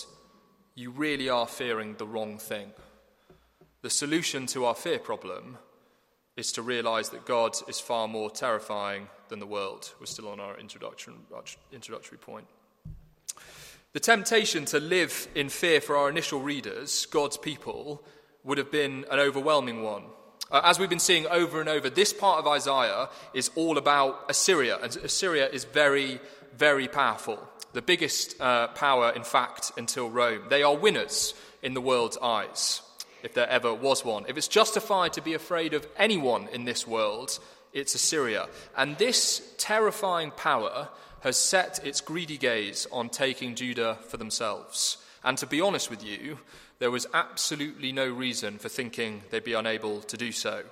you 0.73 0.91
really 0.91 1.27
are 1.27 1.47
fearing 1.47 1.95
the 1.95 2.07
wrong 2.07 2.37
thing. 2.37 2.71
The 3.81 3.89
solution 3.89 4.45
to 4.45 4.63
our 4.63 4.75
fear 4.75 4.99
problem 4.99 5.57
is 6.35 6.51
to 6.53 6.61
realize 6.61 7.09
that 7.09 7.25
God 7.25 7.55
is 7.67 7.79
far 7.79 8.07
more 8.07 8.29
terrifying 8.29 9.07
than 9.29 9.39
the 9.39 9.45
world. 9.45 9.93
We're 9.99 10.07
still 10.07 10.29
on 10.29 10.39
our 10.39 10.57
introduction, 10.57 11.13
introductory 11.71 12.17
point. 12.17 12.47
The 13.93 13.99
temptation 13.99 14.65
to 14.65 14.79
live 14.79 15.27
in 15.35 15.49
fear 15.49 15.79
for 15.79 15.95
our 15.95 16.09
initial 16.09 16.41
readers, 16.41 17.05
God's 17.07 17.37
people, 17.37 18.03
would 18.43 18.57
have 18.57 18.71
been 18.71 19.05
an 19.11 19.19
overwhelming 19.19 19.83
one. 19.83 20.03
Uh, 20.51 20.61
as 20.63 20.79
we've 20.79 20.89
been 20.89 20.99
seeing 20.99 21.27
over 21.27 21.59
and 21.59 21.69
over, 21.69 21.89
this 21.89 22.13
part 22.13 22.39
of 22.39 22.47
Isaiah 22.47 23.09
is 23.33 23.51
all 23.55 23.77
about 23.77 24.25
Assyria, 24.29 24.77
and 24.81 24.95
Assyria 24.97 25.47
is 25.49 25.65
very, 25.65 26.19
very 26.55 26.87
powerful. 26.87 27.39
The 27.73 27.81
biggest 27.81 28.39
uh, 28.41 28.67
power, 28.69 29.11
in 29.11 29.23
fact, 29.23 29.71
until 29.77 30.09
Rome. 30.09 30.43
They 30.49 30.63
are 30.63 30.75
winners 30.75 31.33
in 31.61 31.73
the 31.73 31.81
world's 31.81 32.17
eyes 32.17 32.82
if 33.23 33.33
there 33.33 33.49
ever 33.49 33.73
was 33.73 34.05
one. 34.05 34.25
If 34.27 34.37
it's 34.37 34.47
justified 34.47 35.13
to 35.13 35.21
be 35.21 35.33
afraid 35.33 35.73
of 35.73 35.87
anyone 35.97 36.49
in 36.51 36.65
this 36.65 36.85
world, 36.85 37.39
it's 37.71 37.95
Assyria. 37.95 38.47
And 38.77 38.97
this 38.97 39.53
terrifying 39.57 40.31
power 40.31 40.89
has 41.21 41.37
set 41.37 41.83
its 41.85 42.01
greedy 42.01 42.37
gaze 42.37 42.85
on 42.91 43.09
taking 43.09 43.55
Judah 43.55 43.97
for 44.07 44.17
themselves. 44.17 44.97
And 45.23 45.37
to 45.37 45.47
be 45.47 45.61
honest 45.61 45.89
with 45.89 46.03
you, 46.03 46.37
there 46.79 46.91
was 46.91 47.07
absolutely 47.13 47.93
no 47.93 48.09
reason 48.09 48.57
for 48.57 48.67
thinking 48.67 49.23
they'd 49.29 49.43
be 49.43 49.53
unable 49.53 50.01
to 50.01 50.17
do 50.17 50.33
so. 50.33 50.63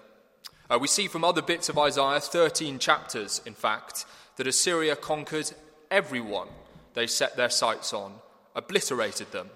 Uh, 0.69 0.77
we 0.79 0.87
see 0.87 1.07
from 1.07 1.23
other 1.23 1.41
bits 1.41 1.69
of 1.69 1.77
Isaiah, 1.77 2.19
13 2.19 2.79
chapters 2.79 3.41
in 3.45 3.53
fact, 3.53 4.05
that 4.35 4.47
Assyria 4.47 4.97
conquered 4.97 5.51
everyone 5.89 6.47
they 6.93 7.07
set 7.07 7.37
their 7.37 7.49
sights 7.49 7.93
on, 7.93 8.13
obliterated 8.55 9.31
them, 9.31 9.49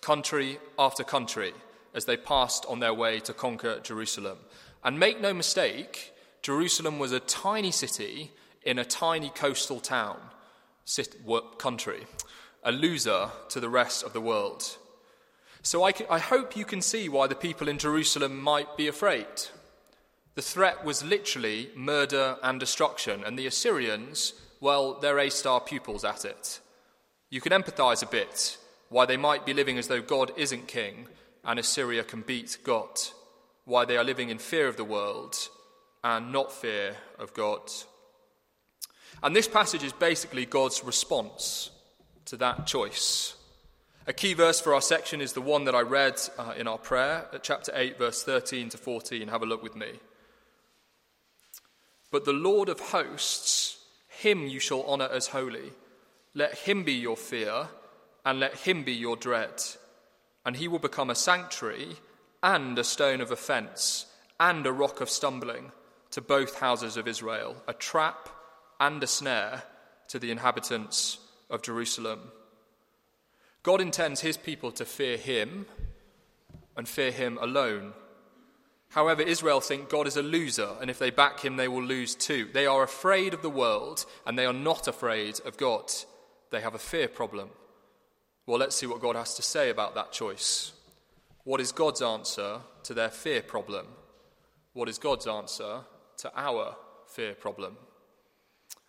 country 0.00 0.58
after 0.78 1.02
country 1.02 1.52
as 1.96 2.04
they 2.04 2.16
passed 2.16 2.66
on 2.68 2.78
their 2.78 2.94
way 2.94 3.18
to 3.20 3.32
conquer 3.32 3.80
Jerusalem. 3.80 4.38
And 4.84 5.00
make 5.00 5.20
no 5.20 5.32
mistake, 5.32 6.12
Jerusalem 6.42 6.98
was 6.98 7.10
a 7.10 7.20
tiny 7.20 7.72
city 7.72 8.30
in 8.62 8.78
a 8.78 8.84
tiny 8.84 9.30
coastal 9.30 9.80
town, 9.80 10.18
country, 11.58 12.06
a 12.62 12.70
loser 12.70 13.30
to 13.48 13.60
the 13.60 13.70
rest 13.70 14.04
of 14.04 14.12
the 14.12 14.20
world. 14.20 14.76
So 15.62 15.84
I, 15.84 15.92
I 16.10 16.18
hope 16.18 16.56
you 16.56 16.64
can 16.64 16.82
see 16.82 17.08
why 17.08 17.26
the 17.26 17.34
people 17.34 17.66
in 17.66 17.78
Jerusalem 17.78 18.40
might 18.40 18.76
be 18.76 18.86
afraid. 18.86 19.26
The 20.34 20.42
threat 20.42 20.84
was 20.84 21.02
literally 21.02 21.70
murder 21.74 22.36
and 22.42 22.60
destruction, 22.60 23.24
and 23.24 23.38
the 23.38 23.46
Assyrians, 23.46 24.34
well, 24.60 25.00
they're 25.00 25.18
A 25.18 25.30
star 25.30 25.60
pupils 25.60 26.04
at 26.04 26.26
it. 26.26 26.60
You 27.30 27.40
can 27.40 27.52
empathize 27.52 28.02
a 28.02 28.06
bit 28.06 28.58
why 28.90 29.06
they 29.06 29.16
might 29.16 29.46
be 29.46 29.54
living 29.54 29.78
as 29.78 29.88
though 29.88 30.02
God 30.02 30.30
isn't 30.36 30.68
king 30.68 31.08
and 31.46 31.60
Assyria 31.60 32.02
can 32.02 32.22
beat 32.22 32.58
God, 32.64 32.98
why 33.64 33.84
they 33.84 33.96
are 33.96 34.04
living 34.04 34.30
in 34.30 34.38
fear 34.38 34.66
of 34.66 34.76
the 34.76 34.84
world 34.84 35.36
and 36.02 36.32
not 36.32 36.52
fear 36.52 36.96
of 37.18 37.32
God. 37.34 37.60
And 39.22 39.34
this 39.34 39.48
passage 39.48 39.84
is 39.84 39.92
basically 39.92 40.44
God's 40.44 40.84
response 40.84 41.70
to 42.26 42.36
that 42.38 42.66
choice. 42.66 43.36
A 44.08 44.12
key 44.12 44.34
verse 44.34 44.60
for 44.60 44.74
our 44.74 44.82
section 44.82 45.20
is 45.20 45.32
the 45.32 45.40
one 45.40 45.64
that 45.64 45.74
I 45.74 45.80
read 45.80 46.20
uh, 46.36 46.54
in 46.56 46.68
our 46.68 46.78
prayer 46.78 47.26
at 47.32 47.44
chapter 47.44 47.72
8, 47.74 47.96
verse 47.96 48.22
13 48.24 48.68
to 48.70 48.78
14. 48.78 49.28
Have 49.28 49.42
a 49.42 49.46
look 49.46 49.62
with 49.62 49.76
me. 49.76 49.92
But 52.10 52.24
the 52.24 52.32
Lord 52.32 52.68
of 52.68 52.80
hosts, 52.80 53.78
him 54.08 54.46
you 54.46 54.60
shall 54.60 54.84
honour 54.84 55.08
as 55.10 55.28
holy. 55.28 55.72
Let 56.34 56.58
him 56.58 56.84
be 56.84 56.92
your 56.92 57.16
fear, 57.16 57.68
and 58.24 58.38
let 58.38 58.54
him 58.54 58.82
be 58.84 58.92
your 58.92 59.16
dread 59.16 59.62
and 60.46 60.56
he 60.56 60.68
will 60.68 60.78
become 60.78 61.10
a 61.10 61.14
sanctuary 61.14 61.96
and 62.42 62.78
a 62.78 62.84
stone 62.84 63.20
of 63.20 63.32
offense 63.32 64.06
and 64.38 64.64
a 64.64 64.72
rock 64.72 65.00
of 65.00 65.10
stumbling 65.10 65.72
to 66.12 66.20
both 66.20 66.60
houses 66.60 66.96
of 66.96 67.08
Israel, 67.08 67.56
a 67.66 67.72
trap 67.74 68.28
and 68.78 69.02
a 69.02 69.06
snare 69.08 69.64
to 70.08 70.20
the 70.20 70.30
inhabitants 70.30 71.18
of 71.50 71.62
Jerusalem. 71.62 72.20
God 73.64 73.80
intends 73.80 74.20
his 74.20 74.36
people 74.36 74.70
to 74.72 74.84
fear 74.84 75.16
him 75.16 75.66
and 76.76 76.88
fear 76.88 77.10
him 77.10 77.38
alone. 77.40 77.92
However, 78.90 79.22
Israel 79.22 79.60
think 79.60 79.88
God 79.88 80.06
is 80.06 80.16
a 80.16 80.22
loser, 80.22 80.76
and 80.80 80.88
if 80.88 81.00
they 81.00 81.10
back 81.10 81.40
him, 81.40 81.56
they 81.56 81.66
will 81.66 81.82
lose 81.82 82.14
too. 82.14 82.48
They 82.52 82.66
are 82.66 82.84
afraid 82.84 83.34
of 83.34 83.42
the 83.42 83.50
world, 83.50 84.06
and 84.24 84.38
they 84.38 84.46
are 84.46 84.52
not 84.52 84.86
afraid 84.86 85.40
of 85.44 85.56
God. 85.56 85.90
They 86.50 86.60
have 86.60 86.76
a 86.76 86.78
fear 86.78 87.08
problem. 87.08 87.50
Well, 88.46 88.58
let's 88.58 88.76
see 88.76 88.86
what 88.86 89.00
God 89.00 89.16
has 89.16 89.34
to 89.34 89.42
say 89.42 89.70
about 89.70 89.96
that 89.96 90.12
choice. 90.12 90.72
What 91.42 91.60
is 91.60 91.72
God's 91.72 92.00
answer 92.00 92.60
to 92.84 92.94
their 92.94 93.10
fear 93.10 93.42
problem? 93.42 93.86
What 94.72 94.88
is 94.88 94.98
God's 94.98 95.26
answer 95.26 95.80
to 96.18 96.32
our 96.36 96.76
fear 97.08 97.34
problem? 97.34 97.76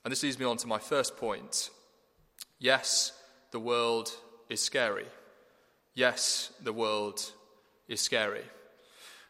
And 0.04 0.12
this 0.12 0.22
leads 0.22 0.38
me 0.38 0.46
on 0.46 0.58
to 0.58 0.68
my 0.68 0.80
first 0.80 1.18
point. 1.18 1.72
Yes, 2.60 3.14
the 3.52 3.60
world 3.60 4.12
is 4.48 4.62
scary. 4.62 5.08
Yes, 5.96 6.52
the 6.64 6.74
world 6.74 7.32
is 7.88 8.00
scary. 8.00 8.44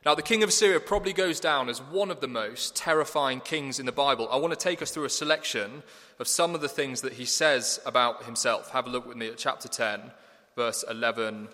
Now, 0.06 0.16
the 0.16 0.22
king 0.22 0.44
of 0.44 0.50
Assyria 0.50 0.80
probably 0.80 1.12
goes 1.12 1.40
down 1.40 1.70
as 1.70 1.82
one 1.82 2.12
of 2.12 2.22
the 2.22 2.28
most 2.28 2.76
terrifying 2.76 3.42
kings 3.42 3.80
in 3.80 3.86
the 3.86 3.92
Bible. 3.92 4.30
I 4.32 4.38
want 4.38 4.54
to 4.54 4.60
take 4.60 4.82
us 4.82 4.92
through 4.92 5.06
a 5.06 5.10
selection 5.10 5.84
of 6.20 6.28
some 6.28 6.56
of 6.56 6.62
the 6.62 6.70
things 6.70 7.02
that 7.02 7.14
he 7.14 7.26
says 7.26 7.80
about 7.86 8.24
himself. 8.24 8.70
Have 8.72 8.88
a 8.88 8.90
look 8.90 9.08
with 9.08 9.18
me 9.18 9.28
at 9.28 9.38
chapter 9.38 9.68
10, 9.68 10.12
verse 10.56 10.86
11 10.90 11.50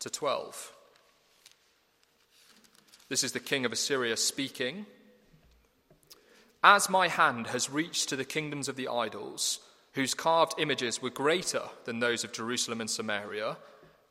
to 0.00 0.10
12. 0.10 0.72
This 3.08 3.24
is 3.24 3.32
the 3.32 3.40
king 3.40 3.64
of 3.64 3.72
Assyria 3.72 4.16
speaking. 4.16 4.86
As 6.62 6.90
my 6.90 7.08
hand 7.08 7.48
has 7.48 7.70
reached 7.70 8.08
to 8.08 8.16
the 8.16 8.24
kingdoms 8.24 8.68
of 8.68 8.76
the 8.76 8.88
idols, 8.88 9.60
whose 9.92 10.12
carved 10.12 10.54
images 10.58 11.00
were 11.00 11.10
greater 11.10 11.62
than 11.84 12.00
those 12.00 12.24
of 12.24 12.32
Jerusalem 12.32 12.80
and 12.80 12.90
Samaria, 12.90 13.56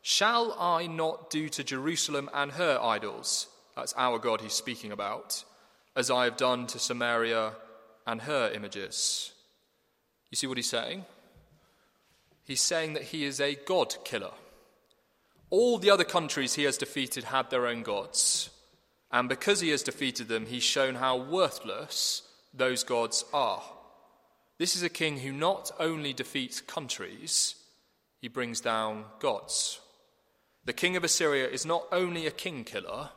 shall 0.02 0.56
I 0.60 0.88
not 0.88 1.30
do 1.30 1.50
to 1.50 1.64
Jerusalem 1.64 2.30
and 2.34 2.54
her 2.54 2.80
idols? 2.82 3.48
That's 3.76 3.94
our 3.98 4.20
God 4.20 4.42
he's 4.42 4.54
speaking 4.54 4.92
about, 4.92 5.44
as 5.96 6.10
I 6.10 6.24
have 6.26 6.38
done 6.38 6.68
to 6.68 6.80
Samaria 6.80 7.54
and 8.08 8.22
her 8.22 8.50
images. 8.54 9.34
You 10.32 10.36
see 10.36 10.48
what 10.48 10.58
he's 10.58 10.70
saying? 10.70 11.06
He's 12.44 12.62
saying 12.62 12.94
that 12.94 13.04
he 13.04 13.26
is 13.26 13.42
a 13.42 13.56
God 13.56 13.96
killer. 14.04 14.34
All 15.50 15.78
the 15.78 15.90
other 15.90 16.04
countries 16.04 16.56
he 16.56 16.64
has 16.64 16.78
defeated 16.78 17.26
had 17.26 17.50
their 17.50 17.68
own 17.68 17.84
gods. 17.84 18.50
And 19.12 19.30
because 19.30 19.62
he 19.62 19.70
has 19.70 19.84
defeated 19.84 20.28
them, 20.28 20.46
he's 20.46 20.64
shown 20.64 20.96
how 20.96 21.18
worthless 21.18 22.24
those 22.54 22.84
gods 22.84 23.24
are. 23.34 23.64
This 24.58 24.76
is 24.76 24.84
a 24.84 24.90
king 24.90 25.20
who 25.20 25.32
not 25.32 25.72
only 25.80 26.14
defeats 26.14 26.62
countries, 26.62 27.56
he 28.22 28.28
brings 28.28 28.62
down 28.62 29.06
gods. 29.20 29.80
The 30.66 30.74
king 30.74 30.96
of 30.96 31.04
Assyria 31.04 31.48
is 31.48 31.66
not 31.66 31.86
only 31.92 32.26
a 32.26 32.32
king 32.32 32.64
killer, 32.64 33.10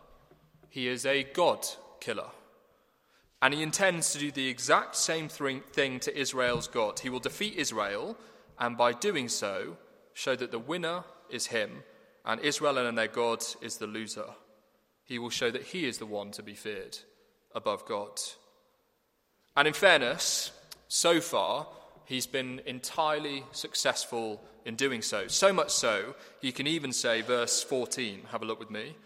he 0.69 0.89
is 0.89 1.07
a 1.07 1.25
God 1.25 1.67
killer. 2.01 2.31
And 3.41 3.55
he 3.55 3.63
intends 3.63 4.13
to 4.13 4.19
do 4.19 4.31
the 4.31 4.49
exact 4.49 4.97
same 4.97 5.29
thing 5.29 6.01
to 6.01 6.19
Israel's 6.19 6.67
God. 6.67 6.99
He 6.99 7.09
will 7.09 7.21
defeat 7.21 7.55
Israel, 7.57 8.17
and 8.59 8.77
by 8.77 8.93
doing 8.93 9.29
so, 9.29 9.77
show 10.13 10.35
that 10.35 10.51
the 10.51 10.59
winner 10.59 11.05
is 11.31 11.47
him, 11.47 11.85
and 12.25 12.41
Israel 12.41 12.79
and 12.79 12.99
their 12.99 13.07
God 13.07 13.45
is 13.63 13.77
the 13.77 13.87
loser. 13.87 14.27
He 15.05 15.19
will 15.19 15.31
show 15.31 15.51
that 15.51 15.63
he 15.63 15.87
is 15.87 15.99
the 15.99 16.07
one 16.07 16.33
to 16.33 16.43
be 16.43 16.55
feared 16.55 16.99
above 17.55 17.87
God. 17.87 18.21
And 19.57 19.69
in 19.69 19.75
fairness, 19.75 20.51
so 20.89 21.21
far, 21.21 21.67
he's 22.05 22.27
been 22.27 22.61
entirely 22.67 23.45
successful 23.53 24.43
in 24.65 24.75
doing 24.75 25.01
so. 25.01 25.29
So 25.29 25.53
much 25.53 25.71
so, 25.71 26.15
he 26.41 26.53
can 26.53 26.67
even 26.67 26.93
say, 26.93 27.23
verse 27.23 27.63
14, 27.63 28.23
have 28.33 28.43
a 28.43 28.45
look 28.45 28.59
with 28.59 28.71
me. 28.71 28.97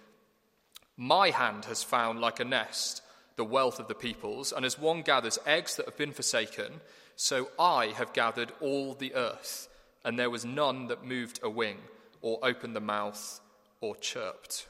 My 0.97 1.31
hand 1.31 1.65
has 1.67 1.83
found 1.83 2.21
like 2.21 2.41
a 2.41 2.45
nest 2.45 3.03
the 3.37 3.45
wealth 3.45 3.79
of 3.81 3.89
the 3.89 3.95
peoples, 3.95 4.53
and 4.53 4.65
as 4.65 4.79
one 4.79 5.03
gathers 5.03 5.39
eggs 5.47 5.77
that 5.77 5.87
have 5.87 5.97
been 5.97 6.13
forsaken, 6.13 6.81
so 7.17 7.49
I 7.59 7.87
have 7.87 8.13
gathered 8.13 8.53
all 8.61 8.95
the 8.95 9.15
earth, 9.15 9.69
and 10.05 10.19
there 10.19 10.31
was 10.31 10.45
none 10.45 10.89
that 10.89 11.05
moved 11.05 11.41
a 11.43 11.51
wing, 11.51 11.79
or 12.21 12.39
opened 12.43 12.77
the 12.77 12.81
mouth, 12.81 13.41
or 13.81 13.97
chirped. 13.97 14.67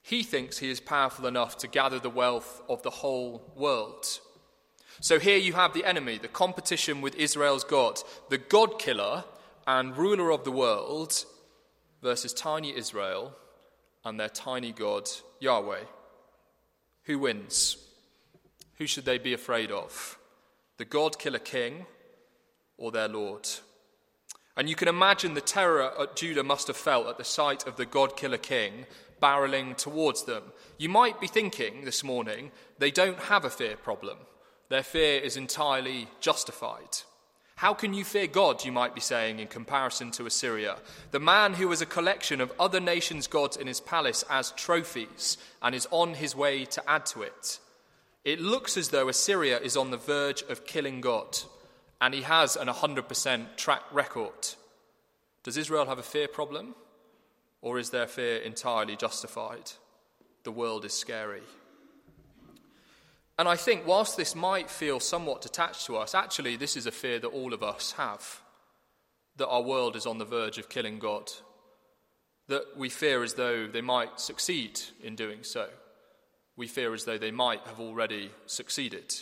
He 0.00 0.22
thinks 0.22 0.58
he 0.58 0.70
is 0.70 0.80
powerful 0.80 1.26
enough 1.26 1.56
to 1.58 1.68
gather 1.68 1.98
the 1.98 2.10
wealth 2.10 2.62
of 2.68 2.82
the 2.82 2.90
whole 2.90 3.52
world. 3.56 4.06
So 5.00 5.18
here 5.18 5.38
you 5.38 5.54
have 5.54 5.72
the 5.74 5.84
enemy, 5.84 6.18
the 6.18 6.28
competition 6.28 7.00
with 7.00 7.16
Israel's 7.16 7.64
God, 7.64 8.00
the 8.28 8.38
God 8.38 8.78
killer 8.78 9.24
and 9.66 9.96
ruler 9.96 10.30
of 10.30 10.44
the 10.44 10.52
world 10.52 11.24
versus 12.02 12.32
tiny 12.32 12.76
Israel 12.76 13.34
and 14.04 14.18
their 14.18 14.28
tiny 14.28 14.72
God, 14.72 15.08
Yahweh. 15.40 15.84
Who 17.04 17.18
wins? 17.18 17.76
Who 18.78 18.86
should 18.86 19.04
they 19.04 19.18
be 19.18 19.34
afraid 19.34 19.70
of? 19.70 20.18
The 20.78 20.84
God 20.84 21.18
killer 21.18 21.38
king 21.38 21.86
or 22.76 22.90
their 22.90 23.08
Lord? 23.08 23.48
And 24.56 24.68
you 24.68 24.76
can 24.76 24.88
imagine 24.88 25.34
the 25.34 25.40
terror 25.40 25.92
Judah 26.14 26.44
must 26.44 26.68
have 26.68 26.76
felt 26.76 27.08
at 27.08 27.18
the 27.18 27.24
sight 27.24 27.66
of 27.66 27.76
the 27.76 27.86
God 27.86 28.16
killer 28.16 28.38
king 28.38 28.86
barreling 29.22 29.76
towards 29.76 30.24
them. 30.24 30.42
You 30.78 30.88
might 30.88 31.20
be 31.20 31.26
thinking 31.26 31.84
this 31.84 32.04
morning 32.04 32.52
they 32.78 32.90
don't 32.90 33.18
have 33.18 33.44
a 33.44 33.50
fear 33.50 33.76
problem, 33.76 34.18
their 34.68 34.82
fear 34.82 35.20
is 35.20 35.36
entirely 35.36 36.08
justified. 36.20 36.98
How 37.56 37.72
can 37.72 37.94
you 37.94 38.04
fear 38.04 38.26
God, 38.26 38.64
you 38.64 38.72
might 38.72 38.94
be 38.94 39.00
saying, 39.00 39.38
in 39.38 39.46
comparison 39.46 40.10
to 40.12 40.26
Assyria, 40.26 40.76
the 41.12 41.20
man 41.20 41.54
who 41.54 41.70
has 41.70 41.80
a 41.80 41.86
collection 41.86 42.40
of 42.40 42.52
other 42.58 42.80
nations' 42.80 43.28
gods 43.28 43.56
in 43.56 43.68
his 43.68 43.80
palace 43.80 44.24
as 44.28 44.50
trophies 44.52 45.38
and 45.62 45.74
is 45.74 45.86
on 45.90 46.14
his 46.14 46.34
way 46.34 46.64
to 46.64 46.90
add 46.90 47.06
to 47.06 47.22
it? 47.22 47.60
It 48.24 48.40
looks 48.40 48.76
as 48.76 48.88
though 48.88 49.08
Assyria 49.08 49.60
is 49.60 49.76
on 49.76 49.90
the 49.90 49.96
verge 49.96 50.42
of 50.48 50.66
killing 50.66 51.00
God, 51.00 51.38
and 52.00 52.12
he 52.12 52.22
has 52.22 52.56
an 52.56 52.68
100% 52.68 53.56
track 53.56 53.82
record. 53.92 54.54
Does 55.44 55.56
Israel 55.56 55.86
have 55.86 55.98
a 55.98 56.02
fear 56.02 56.26
problem, 56.26 56.74
or 57.62 57.78
is 57.78 57.90
their 57.90 58.06
fear 58.06 58.38
entirely 58.38 58.96
justified? 58.96 59.72
The 60.42 60.52
world 60.52 60.84
is 60.84 60.92
scary. 60.92 61.42
And 63.38 63.48
I 63.48 63.56
think, 63.56 63.86
whilst 63.86 64.16
this 64.16 64.34
might 64.34 64.70
feel 64.70 65.00
somewhat 65.00 65.42
detached 65.42 65.86
to 65.86 65.96
us, 65.96 66.14
actually, 66.14 66.56
this 66.56 66.76
is 66.76 66.86
a 66.86 66.92
fear 66.92 67.18
that 67.18 67.28
all 67.28 67.52
of 67.52 67.62
us 67.62 67.92
have 67.92 68.40
that 69.36 69.48
our 69.48 69.62
world 69.62 69.96
is 69.96 70.06
on 70.06 70.18
the 70.18 70.24
verge 70.24 70.58
of 70.58 70.68
killing 70.68 70.98
God, 70.98 71.30
that 72.48 72.76
we 72.76 72.88
fear 72.88 73.22
as 73.22 73.34
though 73.34 73.66
they 73.66 73.80
might 73.80 74.20
succeed 74.20 74.80
in 75.02 75.16
doing 75.16 75.42
so. 75.42 75.68
We 76.56 76.68
fear 76.68 76.94
as 76.94 77.04
though 77.04 77.18
they 77.18 77.32
might 77.32 77.66
have 77.66 77.80
already 77.80 78.30
succeeded. 78.46 79.12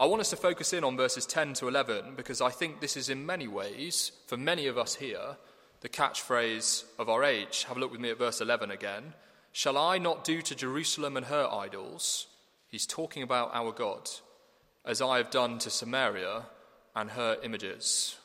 I 0.00 0.06
want 0.06 0.20
us 0.20 0.30
to 0.30 0.36
focus 0.36 0.72
in 0.72 0.84
on 0.84 0.96
verses 0.96 1.26
10 1.26 1.54
to 1.54 1.68
11 1.68 2.14
because 2.16 2.40
I 2.40 2.50
think 2.50 2.80
this 2.80 2.96
is, 2.96 3.08
in 3.08 3.26
many 3.26 3.46
ways, 3.46 4.12
for 4.26 4.36
many 4.36 4.66
of 4.66 4.78
us 4.78 4.96
here, 4.96 5.36
the 5.80 5.88
catchphrase 5.88 6.84
of 6.98 7.08
our 7.08 7.22
age. 7.22 7.64
Have 7.64 7.76
a 7.76 7.80
look 7.80 7.92
with 7.92 8.00
me 8.00 8.10
at 8.10 8.18
verse 8.18 8.40
11 8.40 8.70
again. 8.70 9.14
Shall 9.52 9.78
I 9.78 9.98
not 9.98 10.24
do 10.24 10.42
to 10.42 10.54
Jerusalem 10.54 11.16
and 11.16 11.26
her 11.26 11.48
idols? 11.52 12.26
He's 12.68 12.86
talking 12.86 13.22
about 13.22 13.50
our 13.54 13.72
God, 13.72 14.10
as 14.84 15.00
I 15.00 15.16
have 15.16 15.30
done 15.30 15.58
to 15.60 15.70
Samaria 15.70 16.42
and 16.94 17.10
her 17.10 17.38
images. 17.42 18.16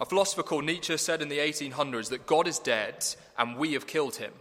A 0.00 0.06
philosopher 0.06 0.42
called 0.42 0.64
Nietzsche 0.64 0.96
said 0.96 1.22
in 1.22 1.28
the 1.28 1.38
1800s 1.38 2.08
that 2.08 2.26
God 2.26 2.48
is 2.48 2.58
dead 2.58 3.04
and 3.38 3.56
we 3.56 3.74
have 3.74 3.86
killed 3.86 4.16
him. 4.16 4.32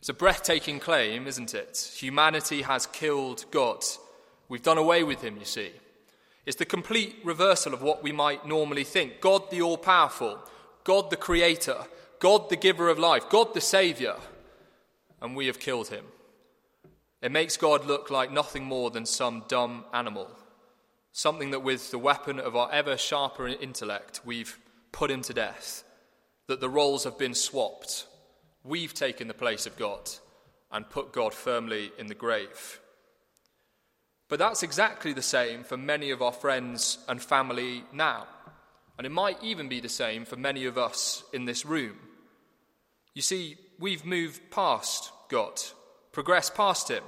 It's 0.00 0.08
a 0.10 0.14
breathtaking 0.14 0.80
claim, 0.80 1.26
isn't 1.26 1.54
it? 1.54 1.94
Humanity 1.98 2.62
has 2.62 2.86
killed 2.86 3.46
God. 3.50 3.82
We've 4.48 4.62
done 4.62 4.78
away 4.78 5.02
with 5.02 5.22
him, 5.22 5.38
you 5.38 5.46
see. 5.46 5.70
It's 6.44 6.58
the 6.58 6.66
complete 6.66 7.16
reversal 7.24 7.72
of 7.72 7.82
what 7.82 8.02
we 8.02 8.12
might 8.12 8.46
normally 8.46 8.84
think 8.84 9.22
God 9.22 9.50
the 9.50 9.62
all 9.62 9.78
powerful, 9.78 10.38
God 10.84 11.08
the 11.08 11.16
creator, 11.16 11.86
God 12.18 12.50
the 12.50 12.56
giver 12.56 12.90
of 12.90 12.98
life, 12.98 13.30
God 13.30 13.54
the 13.54 13.62
savior, 13.62 14.16
and 15.22 15.34
we 15.34 15.46
have 15.46 15.58
killed 15.58 15.88
him. 15.88 16.04
It 17.24 17.32
makes 17.32 17.56
God 17.56 17.86
look 17.86 18.10
like 18.10 18.30
nothing 18.30 18.64
more 18.64 18.90
than 18.90 19.06
some 19.06 19.44
dumb 19.48 19.86
animal, 19.94 20.28
something 21.12 21.52
that 21.52 21.62
with 21.62 21.90
the 21.90 21.98
weapon 21.98 22.38
of 22.38 22.54
our 22.54 22.70
ever 22.70 22.98
sharper 22.98 23.48
intellect 23.48 24.20
we've 24.26 24.58
put 24.92 25.10
him 25.10 25.22
to 25.22 25.32
death, 25.32 25.84
that 26.48 26.60
the 26.60 26.68
roles 26.68 27.04
have 27.04 27.16
been 27.16 27.32
swapped. 27.32 28.06
We've 28.62 28.92
taken 28.92 29.26
the 29.26 29.32
place 29.32 29.64
of 29.64 29.78
God 29.78 30.10
and 30.70 30.90
put 30.90 31.14
God 31.14 31.32
firmly 31.32 31.92
in 31.98 32.08
the 32.08 32.14
grave. 32.14 32.78
But 34.28 34.38
that's 34.38 34.62
exactly 34.62 35.14
the 35.14 35.22
same 35.22 35.64
for 35.64 35.78
many 35.78 36.10
of 36.10 36.20
our 36.20 36.30
friends 36.30 36.98
and 37.08 37.22
family 37.22 37.84
now. 37.90 38.26
And 38.98 39.06
it 39.06 39.10
might 39.10 39.42
even 39.42 39.70
be 39.70 39.80
the 39.80 39.88
same 39.88 40.26
for 40.26 40.36
many 40.36 40.66
of 40.66 40.76
us 40.76 41.24
in 41.32 41.46
this 41.46 41.64
room. 41.64 41.96
You 43.14 43.22
see, 43.22 43.56
we've 43.78 44.04
moved 44.04 44.50
past 44.50 45.10
God 45.30 45.58
progressed 46.14 46.54
past 46.54 46.88
him, 46.88 47.02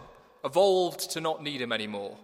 evolved 0.44 1.10
to 1.12 1.20
not 1.20 1.42
need 1.42 1.62
him 1.62 1.72
anymore. 1.72 2.18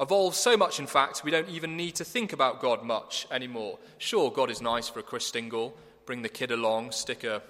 Evolved 0.00 0.36
so 0.36 0.56
much, 0.56 0.80
in 0.80 0.86
fact, 0.86 1.22
we 1.22 1.30
don't 1.30 1.48
even 1.48 1.76
need 1.76 1.94
to 1.94 2.04
think 2.04 2.32
about 2.32 2.60
God 2.60 2.82
much 2.82 3.26
anymore. 3.30 3.78
Sure, 3.98 4.30
God 4.30 4.50
is 4.50 4.60
nice 4.60 4.88
for 4.88 4.98
a 4.98 5.02
Chris 5.02 5.30
Christingle, 5.30 5.72
bring 6.04 6.22
the 6.22 6.28
kid 6.28 6.50
along, 6.50 6.90
stick 6.90 7.22
a 7.22 7.40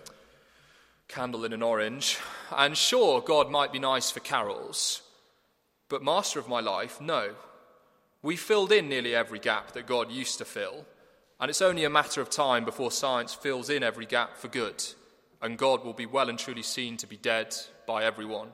candle 1.08 1.44
in 1.46 1.54
an 1.54 1.62
orange. 1.62 2.18
And 2.54 2.76
sure, 2.76 3.22
God 3.22 3.50
might 3.50 3.72
be 3.72 3.78
nice 3.78 4.10
for 4.10 4.20
carols. 4.20 5.00
But, 5.88 6.02
master 6.02 6.38
of 6.38 6.48
my 6.48 6.60
life, 6.60 7.00
no. 7.00 7.34
We 8.22 8.36
filled 8.36 8.72
in 8.72 8.88
nearly 8.88 9.14
every 9.14 9.38
gap 9.38 9.72
that 9.72 9.86
God 9.86 10.10
used 10.10 10.38
to 10.38 10.44
fill, 10.44 10.84
and 11.40 11.48
it's 11.48 11.62
only 11.62 11.84
a 11.84 11.90
matter 11.90 12.20
of 12.20 12.30
time 12.30 12.64
before 12.64 12.90
science 12.90 13.32
fills 13.34 13.70
in 13.70 13.82
every 13.82 14.06
gap 14.06 14.36
for 14.36 14.48
good, 14.48 14.82
and 15.40 15.58
God 15.58 15.84
will 15.84 15.92
be 15.92 16.06
well 16.06 16.28
and 16.28 16.38
truly 16.38 16.62
seen 16.62 16.96
to 16.98 17.06
be 17.06 17.16
dead 17.16 17.54
by 17.86 18.04
everyone. 18.04 18.48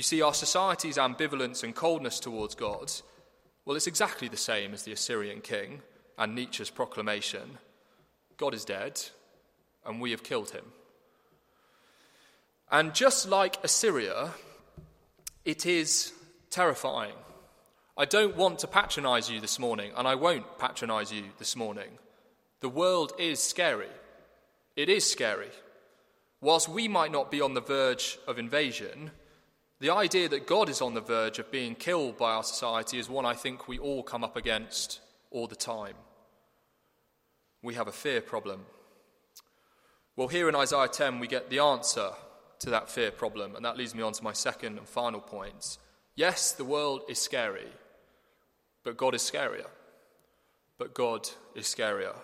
You 0.00 0.04
see, 0.04 0.22
our 0.22 0.32
society's 0.32 0.96
ambivalence 0.96 1.62
and 1.62 1.74
coldness 1.74 2.20
towards 2.20 2.54
God, 2.54 2.90
well, 3.66 3.76
it's 3.76 3.86
exactly 3.86 4.28
the 4.28 4.36
same 4.38 4.72
as 4.72 4.82
the 4.82 4.92
Assyrian 4.92 5.42
king 5.42 5.82
and 6.16 6.34
Nietzsche's 6.34 6.70
proclamation 6.70 7.58
God 8.38 8.54
is 8.54 8.64
dead, 8.64 8.98
and 9.84 10.00
we 10.00 10.12
have 10.12 10.22
killed 10.22 10.52
him. 10.52 10.64
And 12.70 12.94
just 12.94 13.28
like 13.28 13.62
Assyria, 13.62 14.30
it 15.44 15.66
is 15.66 16.14
terrifying. 16.48 17.12
I 17.94 18.06
don't 18.06 18.36
want 18.36 18.60
to 18.60 18.68
patronize 18.68 19.28
you 19.28 19.38
this 19.38 19.58
morning, 19.58 19.92
and 19.98 20.08
I 20.08 20.14
won't 20.14 20.58
patronize 20.58 21.12
you 21.12 21.24
this 21.36 21.54
morning. 21.56 21.98
The 22.60 22.70
world 22.70 23.12
is 23.18 23.38
scary. 23.38 23.92
It 24.76 24.88
is 24.88 25.04
scary. 25.04 25.50
Whilst 26.40 26.70
we 26.70 26.88
might 26.88 27.12
not 27.12 27.30
be 27.30 27.42
on 27.42 27.52
the 27.52 27.60
verge 27.60 28.18
of 28.26 28.38
invasion, 28.38 29.10
the 29.80 29.90
idea 29.90 30.28
that 30.28 30.46
God 30.46 30.68
is 30.68 30.82
on 30.82 30.94
the 30.94 31.00
verge 31.00 31.38
of 31.38 31.50
being 31.50 31.74
killed 31.74 32.18
by 32.18 32.32
our 32.32 32.44
society 32.44 32.98
is 32.98 33.08
one 33.08 33.24
I 33.24 33.34
think 33.34 33.66
we 33.66 33.78
all 33.78 34.02
come 34.02 34.22
up 34.22 34.36
against 34.36 35.00
all 35.30 35.46
the 35.46 35.56
time. 35.56 35.94
We 37.62 37.74
have 37.74 37.88
a 37.88 37.92
fear 37.92 38.20
problem. 38.20 38.66
Well, 40.16 40.28
here 40.28 40.48
in 40.50 40.54
Isaiah 40.54 40.88
10, 40.88 41.18
we 41.18 41.26
get 41.26 41.48
the 41.48 41.60
answer 41.60 42.10
to 42.58 42.70
that 42.70 42.90
fear 42.90 43.10
problem, 43.10 43.56
and 43.56 43.64
that 43.64 43.78
leads 43.78 43.94
me 43.94 44.02
on 44.02 44.12
to 44.12 44.22
my 44.22 44.34
second 44.34 44.76
and 44.76 44.86
final 44.86 45.20
point. 45.20 45.78
Yes, 46.14 46.52
the 46.52 46.64
world 46.64 47.02
is 47.08 47.18
scary, 47.18 47.68
but 48.84 48.98
God 48.98 49.14
is 49.14 49.22
scarier. 49.22 49.66
But 50.76 50.94
God 50.94 51.28
is 51.54 51.64
scarier. 51.66 52.14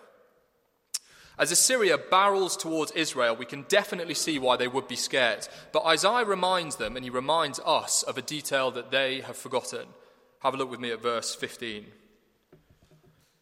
As 1.38 1.53
Assyria 1.53 1.99
barrels 1.99 2.57
towards 2.57 2.92
Israel, 2.92 3.37
we 3.37 3.44
can 3.44 3.66
definitely 3.68 4.14
see 4.14 4.38
why 4.38 4.57
they 4.57 4.68
would 4.68 4.88
be 4.88 4.96
scared. 4.96 5.46
But 5.70 5.85
Isaiah 5.85 6.25
reminds 6.25 6.77
them, 6.77 6.96
and 6.96 7.05
he 7.05 7.11
reminds 7.11 7.61
us 7.64 8.03
of 8.03 8.16
a 8.16 8.22
detail 8.22 8.70
that 8.70 8.90
they 8.90 9.20
have 9.20 9.37
forgotten. 9.37 9.87
Have 10.40 10.55
a 10.55 10.57
look 10.57 10.70
with 10.70 10.81
me 10.81 10.92
at 10.92 11.03
verse 11.03 11.35
15. 11.35 11.87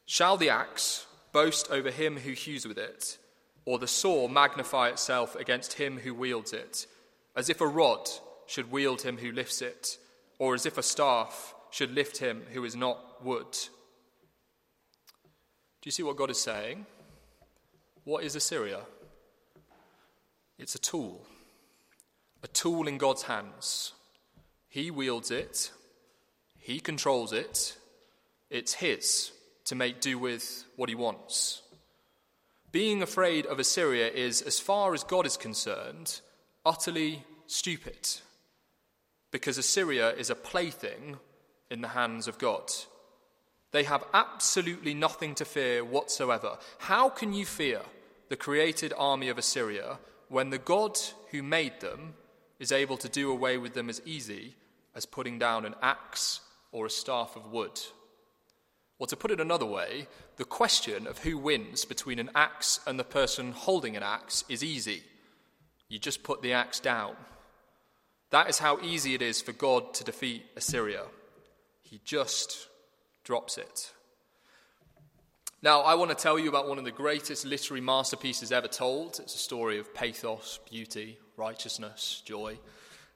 Shall 0.06 0.36
the 0.36 0.50
axe 0.50 1.06
boast 1.32 1.70
over 1.70 1.90
him 1.90 2.16
who 2.16 2.32
hews 2.32 2.66
with 2.66 2.78
it, 2.78 3.16
or 3.64 3.78
the 3.78 3.86
saw 3.86 4.26
magnify 4.26 4.88
itself 4.88 5.36
against 5.36 5.74
him 5.74 5.98
who 5.98 6.14
wields 6.14 6.52
it, 6.52 6.88
as 7.36 7.48
if 7.48 7.60
a 7.60 7.66
rod 7.66 8.08
should 8.46 8.72
wield 8.72 9.02
him 9.02 9.18
who 9.18 9.30
lifts 9.30 9.62
it, 9.62 9.98
or 10.38 10.54
as 10.54 10.66
if 10.66 10.78
a 10.78 10.82
staff 10.82 11.54
should 11.70 11.92
lift 11.92 12.18
him 12.18 12.42
who 12.52 12.64
is 12.64 12.74
not 12.74 13.24
wood? 13.24 13.52
Do 13.52 15.88
you 15.88 15.92
see 15.92 16.02
what 16.02 16.16
God 16.16 16.30
is 16.30 16.40
saying? 16.40 16.86
What 18.04 18.22
is 18.22 18.36
Assyria? 18.36 18.80
It's 20.58 20.74
a 20.74 20.78
tool, 20.78 21.22
a 22.42 22.48
tool 22.48 22.86
in 22.86 22.98
God's 22.98 23.22
hands. 23.22 23.92
He 24.68 24.90
wields 24.90 25.30
it, 25.30 25.70
He 26.58 26.80
controls 26.80 27.32
it, 27.32 27.76
it's 28.50 28.74
His 28.74 29.32
to 29.64 29.74
make 29.74 30.02
do 30.02 30.18
with 30.18 30.64
what 30.76 30.90
He 30.90 30.94
wants. 30.94 31.62
Being 32.72 33.02
afraid 33.02 33.46
of 33.46 33.58
Assyria 33.58 34.08
is, 34.08 34.42
as 34.42 34.60
far 34.60 34.92
as 34.92 35.02
God 35.02 35.24
is 35.24 35.38
concerned, 35.38 36.20
utterly 36.66 37.24
stupid, 37.46 38.20
because 39.30 39.56
Assyria 39.56 40.10
is 40.10 40.28
a 40.28 40.34
plaything 40.34 41.16
in 41.70 41.80
the 41.80 41.88
hands 41.88 42.28
of 42.28 42.36
God. 42.36 42.70
They 43.70 43.84
have 43.84 44.04
absolutely 44.12 44.92
nothing 44.92 45.34
to 45.36 45.44
fear 45.44 45.84
whatsoever. 45.84 46.58
How 46.78 47.08
can 47.08 47.32
you 47.32 47.44
fear 47.44 47.80
the 48.28 48.36
created 48.36 48.92
army 48.96 49.28
of 49.28 49.38
Assyria 49.38 49.98
when 50.28 50.50
the 50.50 50.58
God 50.58 50.98
who 51.30 51.42
made 51.42 51.80
them 51.80 52.14
is 52.58 52.72
able 52.72 52.96
to 52.98 53.08
do 53.08 53.30
away 53.30 53.58
with 53.58 53.74
them 53.74 53.88
as 53.88 54.02
easy 54.04 54.54
as 54.94 55.06
putting 55.06 55.38
down 55.38 55.64
an 55.64 55.74
axe 55.82 56.40
or 56.72 56.86
a 56.86 56.90
staff 56.90 57.36
of 57.36 57.50
wood? 57.50 57.80
Or 58.98 59.06
to 59.06 59.16
put 59.16 59.30
it 59.30 59.40
another 59.40 59.66
way, 59.66 60.06
the 60.36 60.44
question 60.44 61.06
of 61.06 61.18
who 61.18 61.36
wins 61.36 61.84
between 61.84 62.18
an 62.18 62.30
axe 62.34 62.80
and 62.86 62.98
the 62.98 63.04
person 63.04 63.52
holding 63.52 63.96
an 63.96 64.02
axe 64.02 64.44
is 64.48 64.62
easy. 64.62 65.02
You 65.88 65.98
just 65.98 66.22
put 66.22 66.42
the 66.42 66.52
axe 66.52 66.80
down. 66.80 67.16
That 68.30 68.48
is 68.48 68.58
how 68.58 68.80
easy 68.80 69.14
it 69.14 69.22
is 69.22 69.42
for 69.42 69.52
God 69.52 69.94
to 69.94 70.04
defeat 70.04 70.44
Assyria. 70.56 71.02
He 71.82 72.00
just 72.04 72.68
drops 73.24 73.58
it. 73.58 73.92
Now, 75.64 75.80
I 75.80 75.94
want 75.94 76.10
to 76.10 76.14
tell 76.14 76.38
you 76.38 76.50
about 76.50 76.68
one 76.68 76.76
of 76.76 76.84
the 76.84 76.90
greatest 76.90 77.46
literary 77.46 77.80
masterpieces 77.80 78.52
ever 78.52 78.68
told. 78.68 79.18
It's 79.18 79.34
a 79.34 79.38
story 79.38 79.78
of 79.78 79.94
pathos, 79.94 80.60
beauty, 80.70 81.16
righteousness, 81.38 82.22
joy. 82.26 82.58